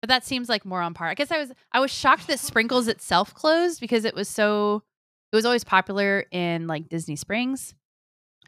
[0.00, 1.08] but that seems like more on par.
[1.08, 4.82] I guess I was I was shocked that Sprinkles itself closed because it was so
[5.32, 7.74] it was always popular in like Disney Springs.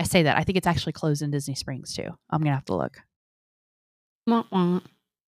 [0.00, 2.08] I say that I think it's actually closed in Disney Springs too.
[2.30, 2.98] I'm gonna have to look.
[4.26, 4.80] Wah, wah.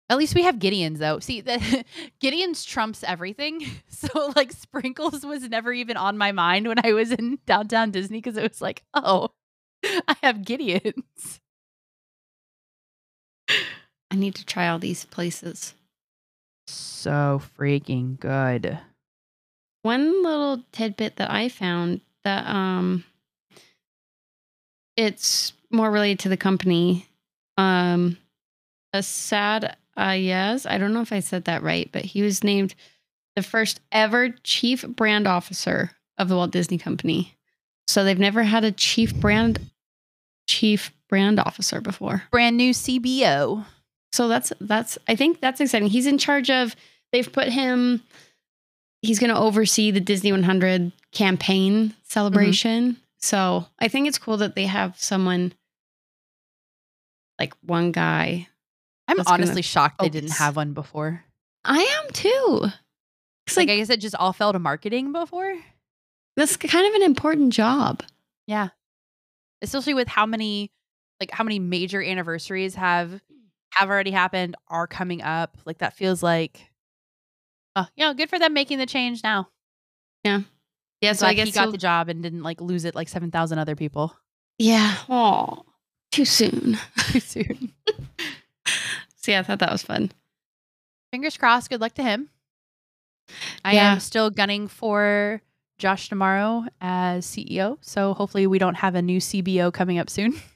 [0.09, 1.19] At least we have Gideon's though.
[1.19, 1.83] See, the
[2.19, 3.65] Gideon's trumps everything.
[3.89, 8.19] So like Sprinkles was never even on my mind when I was in downtown Disney
[8.19, 9.29] because it was like, oh,
[9.83, 11.39] I have Gideon's.
[13.49, 15.73] I need to try all these places.
[16.67, 18.77] So freaking good.
[19.81, 23.03] One little tidbit that I found that um
[24.95, 27.07] it's more related to the company.
[27.57, 28.17] Um
[28.97, 32.75] Asad Ayaz, ah, I don't know if I said that right, but he was named
[33.35, 37.35] the first ever chief brand officer of the Walt Disney Company.
[37.87, 39.59] So they've never had a chief brand
[40.47, 42.23] chief brand officer before.
[42.31, 43.65] Brand new CBO.
[44.11, 45.89] So that's that's I think that's exciting.
[45.89, 46.75] He's in charge of
[47.11, 48.01] they've put him
[49.01, 52.91] he's going to oversee the Disney 100 campaign celebration.
[52.91, 53.01] Mm-hmm.
[53.19, 55.53] So, I think it's cool that they have someone
[57.39, 58.47] like one guy.
[59.07, 61.23] I'm That's gonna honestly shocked they didn't have one before.
[61.63, 62.65] I am too.
[63.45, 65.57] It's Like, like, I guess it just all fell to marketing before.
[66.35, 68.03] that's kind of an important job.
[68.47, 68.69] Yeah.
[69.61, 70.71] Especially with how many
[71.19, 73.19] like how many major anniversaries have
[73.73, 75.57] have already happened, are coming up.
[75.65, 76.69] Like that feels like
[77.75, 79.49] uh, you know, good for them making the change now.
[80.23, 80.41] Yeah,
[81.01, 83.07] Yeah, so I guess he got he'll- the job and didn't like lose it like
[83.07, 84.15] seven thousand other people
[84.59, 84.95] Yeah.
[85.09, 85.63] Oh,
[86.11, 86.77] too soon.
[87.11, 87.73] too soon.
[89.27, 90.09] So yeah, I thought that was fun.
[91.11, 91.69] Fingers crossed.
[91.69, 92.29] Good luck to him.
[93.65, 93.91] I Yeah.
[93.91, 95.41] am still gunning for
[95.79, 97.77] Josh D'Amaro as CEO.
[97.81, 100.39] So hopefully we don't have a new CBO coming up soon.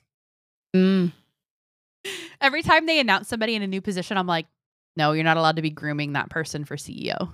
[0.74, 1.12] Mm.
[2.40, 4.46] Every time they announce somebody in a new position, I'm like,
[4.96, 7.30] no, you're not allowed to be grooming that person for CEO.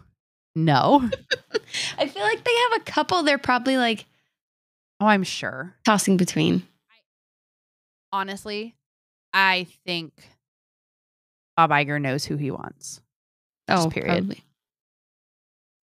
[0.55, 1.07] No.
[1.99, 4.05] I feel like they have a couple they're probably like
[4.99, 5.75] Oh, I'm sure.
[5.85, 6.63] tossing between.
[8.11, 8.73] Honestly,
[9.33, 10.13] I think
[11.57, 13.01] Bob Iger knows who he wants.
[13.67, 14.09] Just Oh, period.
[14.13, 14.43] probably.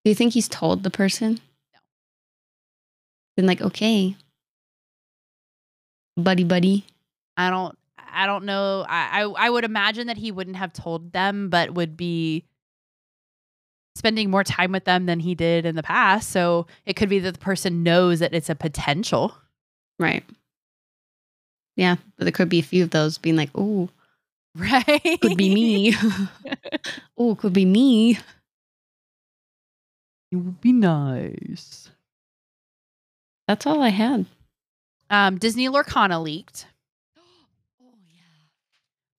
[0.04, 1.40] Do you think he's told the person?
[1.74, 1.80] No.
[3.38, 4.16] Then like, okay,
[6.18, 6.86] buddy, buddy.
[7.38, 8.86] I don't I don't know.
[8.88, 12.44] I, I I would imagine that he wouldn't have told them, but would be
[13.96, 16.30] spending more time with them than he did in the past.
[16.30, 19.36] So it could be that the person knows that it's a potential.
[20.00, 20.24] Right.
[21.76, 23.90] Yeah, but there could be a few of those being like, oh,
[24.56, 25.18] Right.
[25.22, 25.96] could be me.
[27.18, 28.20] oh, could be me.
[30.32, 31.90] it would be nice.
[33.48, 34.26] That's all I had.
[35.10, 36.68] Um, Disney Lorcana leaked.
[37.82, 37.94] Oh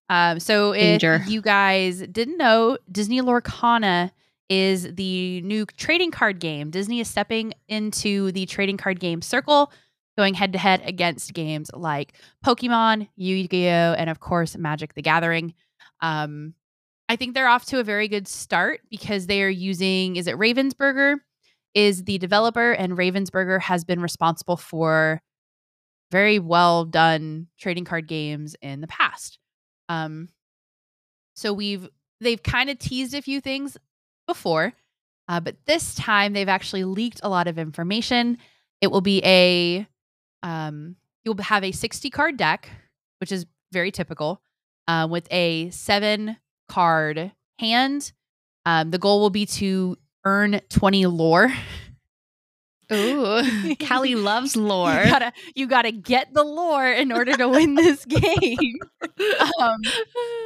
[0.09, 0.31] yeah.
[0.31, 1.15] Um, so Danger.
[1.15, 4.11] if you guys didn't know, Disney Lorcana
[4.49, 6.69] is the new trading card game.
[6.69, 9.71] Disney is stepping into the trading card game circle,
[10.17, 12.13] going head to head against games like
[12.45, 15.53] Pokemon, Yu-Gi-Oh, and of course Magic the Gathering.
[16.01, 16.53] Um,
[17.07, 20.37] I think they're off to a very good start because they are using is it
[20.37, 21.17] Ravensburger
[21.73, 25.21] is the developer and Ravensburger has been responsible for
[26.11, 29.37] very well done trading card games in the past.
[29.89, 30.29] Um,
[31.35, 31.87] so we've
[32.21, 33.77] they've kind of teased a few things
[34.25, 34.73] before,
[35.27, 38.37] uh, but this time they've actually leaked a lot of information.
[38.81, 39.87] It will be a
[40.45, 42.69] um, you'll have a 60 card deck,
[43.19, 44.41] which is very typical,
[44.87, 46.37] uh, with a seven
[46.69, 48.13] card hand.
[48.65, 51.51] Um, the goal will be to earn 20 lore.
[52.93, 54.93] Ooh, Callie loves lore.
[54.93, 58.77] You gotta you gotta get the lore in order to win this game.
[59.59, 59.81] um,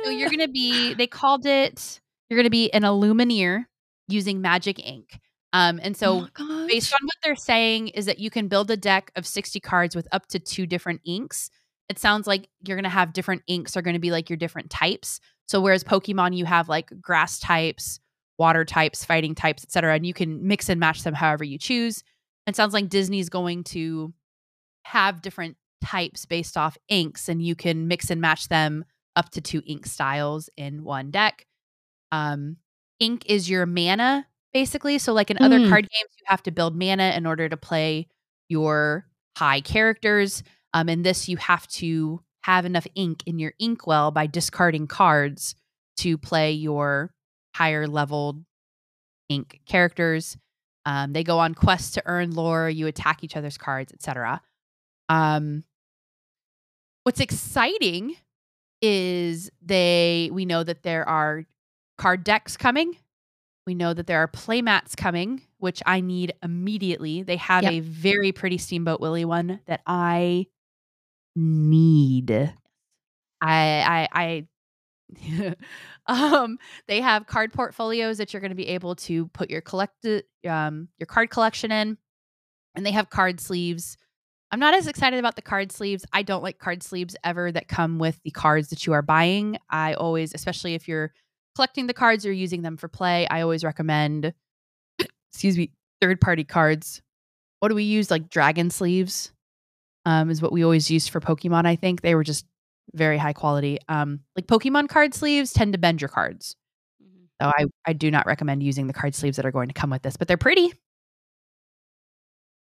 [0.06, 3.66] so you're to be, they called it, you're to be an Illumineer
[4.08, 5.20] using magic ink.
[5.54, 8.78] Um, and so, Oh based on what they're saying, is that you can build a
[8.78, 11.50] deck of 60 cards with up to two different inks.
[11.90, 14.38] It sounds like you're going to have different inks are going to be like your
[14.38, 15.20] different types.
[15.48, 18.00] So, whereas Pokemon, you have like grass types,
[18.38, 22.04] water types, fighting types, etc., and you can mix and match them however you choose.
[22.46, 24.14] It sounds like Disney's going to
[24.84, 28.86] have different types based off inks, and you can mix and match them
[29.16, 31.46] up to two ink styles in one deck.
[32.12, 32.58] Um,
[33.00, 34.98] ink is your mana, basically.
[34.98, 35.70] So, like in other Mm.
[35.70, 38.08] card games, you have to build mana in order to play
[38.48, 40.44] your high characters.
[40.74, 45.56] Um, in this, you have to have enough ink in your inkwell by discarding cards
[45.98, 47.14] to play your
[47.56, 48.44] higher leveled
[49.28, 50.38] ink characters.
[50.86, 52.70] Um, they go on quests to earn lore.
[52.70, 54.42] You attack each other's cards, etc.
[55.10, 55.64] Um,
[57.04, 58.16] what's exciting
[58.82, 61.46] is they we know that there are
[61.98, 62.96] card decks coming.
[63.70, 67.22] We know that there are playmats coming, which I need immediately.
[67.22, 67.72] They have Yep.
[67.72, 70.48] a very pretty Steamboat Willie one that I
[71.36, 72.32] need.
[72.32, 74.48] I I
[75.22, 75.56] I
[76.08, 76.58] um
[76.88, 80.88] they have card portfolios that you're going to be able to put your collected um
[80.98, 81.96] your card collection in
[82.74, 83.98] and they have card sleeves.
[84.52, 86.06] I'm not as excited about the card sleeves.
[86.12, 89.60] I don't like card sleeves ever that come with the cards that you are buying.
[89.70, 91.14] I always especially if you're
[91.56, 94.34] collecting the cards or using them for play, I always recommend
[95.32, 95.72] excuse me,
[96.02, 97.02] third party cards.
[97.60, 99.32] What do we use like dragon sleeves?
[100.06, 102.02] Um is what we always used for Pokemon, I think.
[102.02, 102.46] They were just
[102.94, 103.78] very high quality.
[103.88, 106.56] Um, like Pokemon card sleeves tend to bend your cards.
[107.42, 109.92] So I, I do not recommend using the card sleeves that are going to come
[109.92, 110.74] with this, but they're pretty.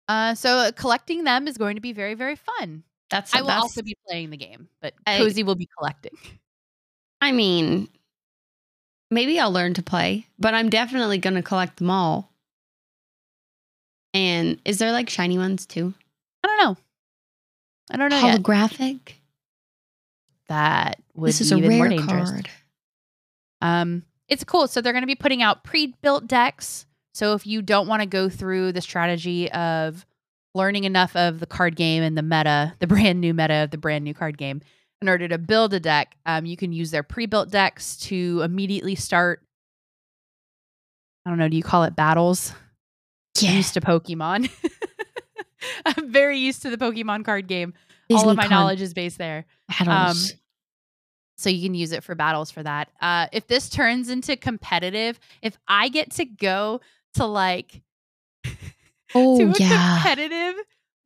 [0.09, 2.83] Uh, so collecting them is going to be very, very fun.
[3.11, 6.13] That's I will also be playing the game, but I- Cozy will be collecting.
[7.21, 7.89] I mean,
[9.15, 12.31] maybe I'll learn to play, but I'm definitely going to collect them all.
[14.13, 15.95] And is there like shiny ones too?
[16.45, 16.77] I don't know.
[17.91, 18.41] I don't know yet.
[18.43, 18.99] Holographic?
[20.49, 22.31] That would This is a rare dangerous.
[22.31, 22.51] card.
[23.61, 24.67] Um, it's cool.
[24.69, 26.87] So they're going to be putting out pre-built decks.
[27.15, 30.05] So if you don't want to go through the strategy of
[30.55, 33.79] learning enough of the card game and the meta, the brand new meta of the
[33.79, 34.61] brand new card game,
[35.05, 38.95] in order to build a deck, um, you can use their pre-built decks to immediately
[38.95, 39.43] start.
[41.27, 41.49] I don't know.
[41.49, 42.53] Do you call it battles?
[43.37, 43.53] I'm Yeah.
[43.53, 44.51] used to Pokemon.
[45.85, 47.75] I'm very used to the Pokemon card game.
[48.11, 50.35] All of my knowledge is based there battles.
[51.37, 52.91] so you can use it for battles for that.
[53.01, 56.81] Uh, if this turns into competitive, if I get to go
[57.15, 57.83] to like
[59.15, 59.99] oh, to a yeah.
[60.03, 60.55] competitive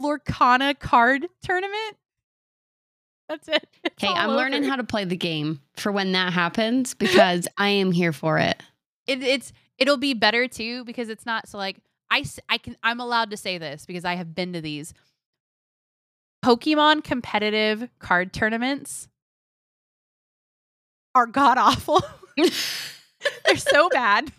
[0.01, 1.97] Lorcana card tournament,
[3.29, 3.68] that's it.
[4.01, 7.91] Okay, I'm learning how to play the game for when that happens because I am
[7.91, 8.62] here for it.
[9.09, 13.01] It, it's it'll be better too because it's not so like I I can I'm
[13.01, 14.95] allowed to say this because I have been to these
[16.45, 19.09] Pokemon competitive card tournaments
[21.16, 22.01] are god awful.
[22.37, 24.31] They're so bad.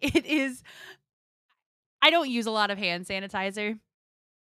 [0.00, 0.62] It is.
[2.00, 3.78] I don't use a lot of hand sanitizer.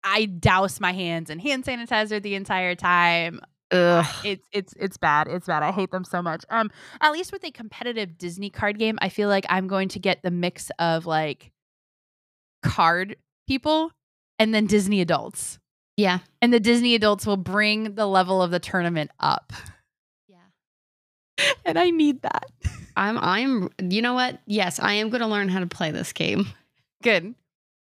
[0.07, 3.41] I douse my hands in hand sanitizer the entire time.
[3.73, 4.07] Ugh.
[4.25, 5.27] It's it's it's bad.
[5.27, 5.65] It's bad.
[5.65, 6.45] I hate them so much.
[6.49, 9.99] Um, at least with a competitive Disney card game, I feel like I'm going to
[9.99, 11.51] get the mix of like
[12.63, 13.17] card
[13.49, 13.91] people
[14.39, 15.59] and then Disney adults,
[15.97, 16.19] Yeah.
[16.43, 19.53] and the Disney adults will bring the level of the tournament up,
[20.29, 20.37] Yeah.
[21.65, 22.45] and I need that.
[22.97, 24.41] I'm I'm you know what?
[24.47, 26.47] Yes, I am going to learn how to play this game.
[27.03, 27.35] Good.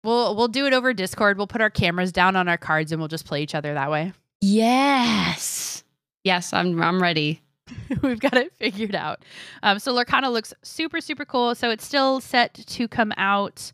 [0.03, 1.37] We'll we'll do it over Discord.
[1.37, 3.91] We'll put our cameras down on our cards and we'll just play each other that
[3.91, 4.13] way.
[4.41, 5.85] Yes.
[6.25, 7.43] Yes, I'm I'm ready.
[8.03, 9.25] We've got it figured out.
[9.63, 11.55] Um, so Lorcana looks super super cool.
[11.55, 13.73] So it's still set to come out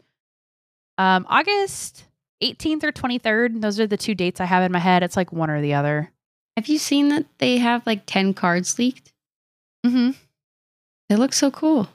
[0.99, 2.05] um, August
[2.43, 3.61] 18th or 23rd.
[3.61, 5.03] Those are the two dates I have in my head.
[5.03, 6.11] It's like one or the other.
[6.57, 9.13] Have you seen that they have like 10 cards leaked?
[9.85, 10.11] Mm-hmm.
[11.09, 11.89] They look so cool.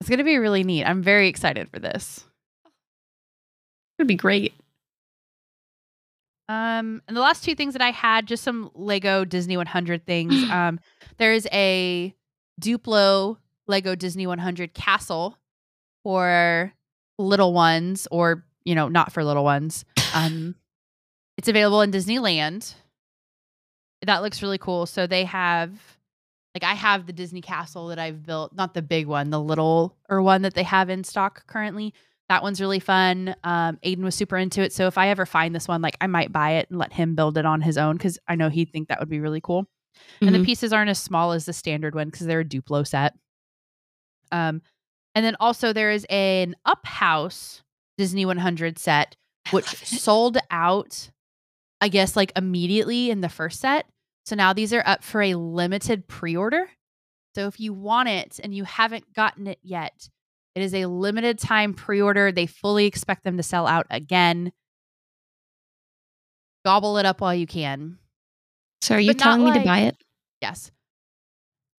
[0.00, 0.84] It's gonna be really neat.
[0.84, 2.24] I'm very excited for this.
[3.98, 4.54] It'd be great.
[6.48, 10.34] Um, and the last two things that I had, just some Lego Disney 100 things.
[10.50, 10.78] um,
[11.18, 12.14] there's a
[12.60, 15.38] Duplo Lego Disney 100 castle
[16.04, 16.72] for
[17.18, 19.84] little ones, or you know, not for little ones.
[20.14, 20.54] Um,
[21.36, 22.74] it's available in Disneyland.
[24.06, 24.86] That looks really cool.
[24.86, 25.72] So they have,
[26.54, 29.94] like, I have the Disney castle that I've built, not the big one, the little
[30.08, 31.92] or one that they have in stock currently.
[32.28, 33.36] That one's really fun.
[33.44, 34.72] Um, Aiden was super into it.
[34.72, 37.14] So if I ever find this one, like I might buy it and let him
[37.14, 39.66] build it on his own because I know he'd think that would be really cool.
[40.20, 40.44] And the Mhm.
[40.44, 43.14] pieces aren't as small as the standard one because they're a Duplo set.
[44.32, 44.62] Um,
[45.14, 47.62] and then also there is an Up House
[47.96, 49.16] Disney 100 set,
[49.52, 51.10] which sold out,
[51.80, 53.86] I guess, like immediately in the first set.
[54.24, 56.68] So now these are up for a limited pre order.
[57.34, 60.08] So if you want it and you haven't gotten it yet,
[60.56, 62.32] it is a limited time pre order.
[62.32, 64.52] They fully expect them to sell out again.
[66.64, 67.98] Gobble it up while you can.
[68.80, 69.98] So are you But telling me to buy it?
[70.40, 70.70] Yes.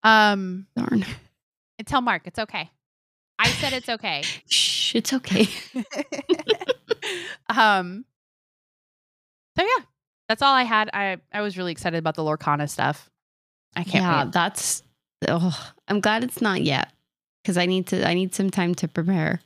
[0.03, 1.05] Um, Darn.
[1.87, 2.69] tell Mark it's okay.
[3.39, 4.21] I said it's okay.
[4.49, 5.47] Shh, it's okay.
[7.49, 8.05] um
[9.57, 9.85] so yeah
[10.27, 13.09] that's all i had i i was really excited about the lorcana stuff
[13.75, 14.83] i can't yeah, wait that's.
[15.27, 16.91] Oh, I'm glad it's not yet
[17.47, 18.05] because I need to.
[18.05, 19.39] I need some time to prepare.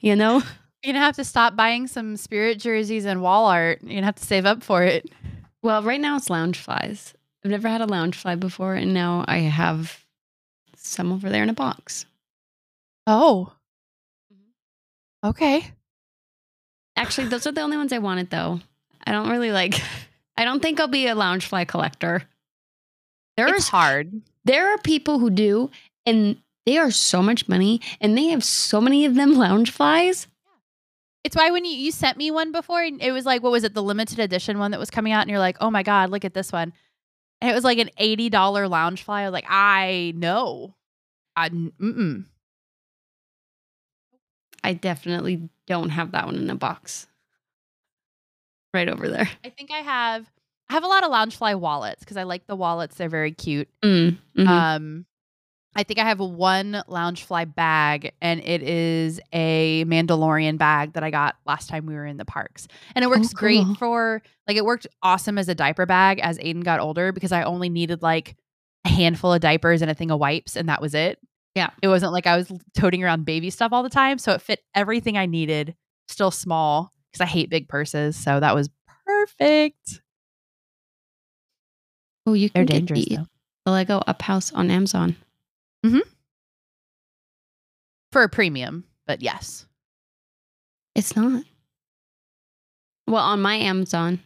[0.00, 0.42] you know.
[0.82, 4.16] you're gonna have to stop buying some spirit jerseys and wall art you're gonna have
[4.16, 5.08] to save up for it
[5.62, 7.12] Well, right now it's Loungeflies.
[7.44, 10.04] I've never had a Loungefly before, and now I have
[10.74, 12.04] some over there in a box.
[13.06, 13.52] oh
[14.32, 15.28] mm-hmm.
[15.28, 15.70] okay
[16.96, 18.58] Actually, those are the only ones I wanted, though.
[19.06, 19.80] I don't really like.
[20.36, 22.24] I don't think I'll be a Loungefly collector.
[23.36, 25.70] There it's hard there are people who do,
[26.08, 26.36] and
[26.66, 30.26] they are so much money, and they have so many of them Loungeflies.
[31.24, 33.64] it's why when you you sent me one before and it was like what was
[33.64, 36.10] it the limited edition one that was coming out and you're like oh my god
[36.10, 36.72] look at this one
[37.40, 40.74] and it was like an $80 Loungefly i was like i know
[41.36, 42.24] i mm-mm.
[44.64, 47.06] I definitely don't have that one in a box.
[48.74, 49.28] Right over there.
[49.44, 50.28] I think I have
[50.68, 52.96] I have a lot of Loungefly wallets because I like the wallets.
[52.96, 53.68] They're very cute.
[53.82, 54.46] Mm, mhm.
[54.48, 55.06] Um
[55.78, 61.12] I think I have one Loungefly bag and it is a Mandalorian bag that I
[61.12, 62.66] got last time we were in the parks.
[62.96, 66.18] And it oh, works Oh, great for like it worked awesome as a diaper bag
[66.18, 68.34] as Aiden got older because I only needed like
[68.84, 71.20] a handful of diapers and a thing of wipes and that was it.
[71.54, 71.70] Yeah.
[71.80, 74.58] It wasn't like I was toting around baby stuff all the time, so it fit
[74.74, 75.76] everything I needed,
[76.08, 78.16] still small because I hate big purses.
[78.16, 78.68] So that was
[79.06, 80.00] perfect.
[82.26, 83.26] oh, you They're can get dangerous the, though.
[83.66, 85.14] the Lego Up House on Amazon.
[88.12, 89.66] For a premium, but yes.
[90.94, 91.44] It's not.
[93.06, 94.20] Well, on my Amazon,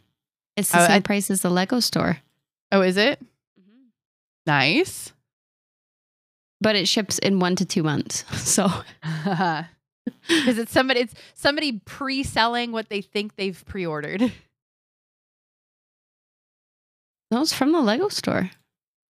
[0.57, 2.19] it's the Oh, same I- price as the Lego store,
[2.71, 3.21] Oh, is it?
[3.61, 3.87] Mm-hmm.
[4.47, 5.13] Nice.
[6.61, 8.25] but it ships in one to two months.
[8.39, 8.69] So
[10.29, 14.21] Because it's somebody it's somebody pre-selling what they think they've pre-ordered.
[17.31, 18.51] that was from the Lego store.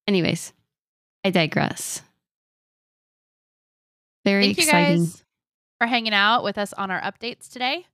[0.07, 0.53] Anyways,
[1.25, 2.03] I digress.
[4.25, 4.99] Very Thank exciting.
[4.99, 5.25] you guys
[5.79, 7.87] for hanging out with us on our updates today.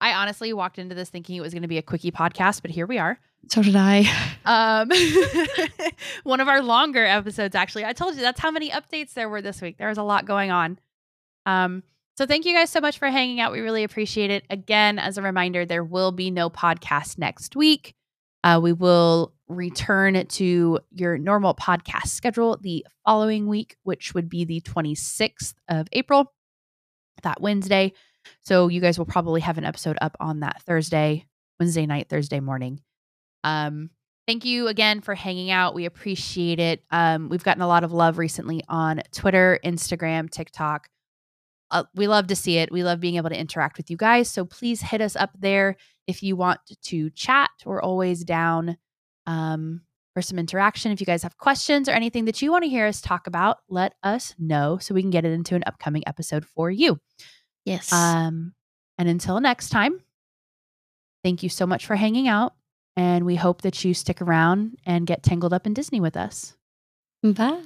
[0.00, 2.70] I honestly walked into this thinking it was going to be a quickie podcast, but
[2.70, 3.18] here we are.
[3.48, 4.04] So did I.
[4.44, 4.90] Um,
[6.24, 7.84] one of our longer episodes, actually.
[7.84, 9.78] I told you that's how many updates there were this week.
[9.78, 10.78] There was a lot going on.
[11.46, 11.82] Um,
[12.16, 13.52] so thank you guys so much for hanging out.
[13.52, 14.44] We really appreciate it.
[14.50, 17.94] Again, as a reminder, there will be no podcast next week.
[18.46, 24.44] Uh, we will return to your normal podcast schedule the following week, which would be
[24.44, 26.32] the 26th of April,
[27.24, 27.92] that Wednesday.
[28.44, 31.26] So you guys will probably have an episode up on that Thursday,
[31.58, 32.80] Wednesday night, Thursday morning.
[33.42, 33.90] Um,
[34.28, 35.74] thank you again for hanging out.
[35.74, 36.84] We appreciate it.
[36.92, 40.88] Um, we've gotten a lot of love recently on Twitter, Instagram, TikTok.
[41.70, 42.70] Uh, we love to see it.
[42.70, 44.30] We love being able to interact with you guys.
[44.30, 47.50] So please hit us up there if you want to chat.
[47.64, 48.76] We're always down
[49.26, 49.82] um,
[50.14, 50.92] for some interaction.
[50.92, 53.58] If you guys have questions or anything that you want to hear us talk about,
[53.68, 57.00] let us know so we can get it into an upcoming episode for you.
[57.64, 57.92] Yes.
[57.92, 58.54] Um,
[58.96, 60.00] and until next time,
[61.24, 62.54] thank you so much for hanging out.
[62.96, 66.56] And we hope that you stick around and get tangled up in Disney with us.
[67.22, 67.60] Bye.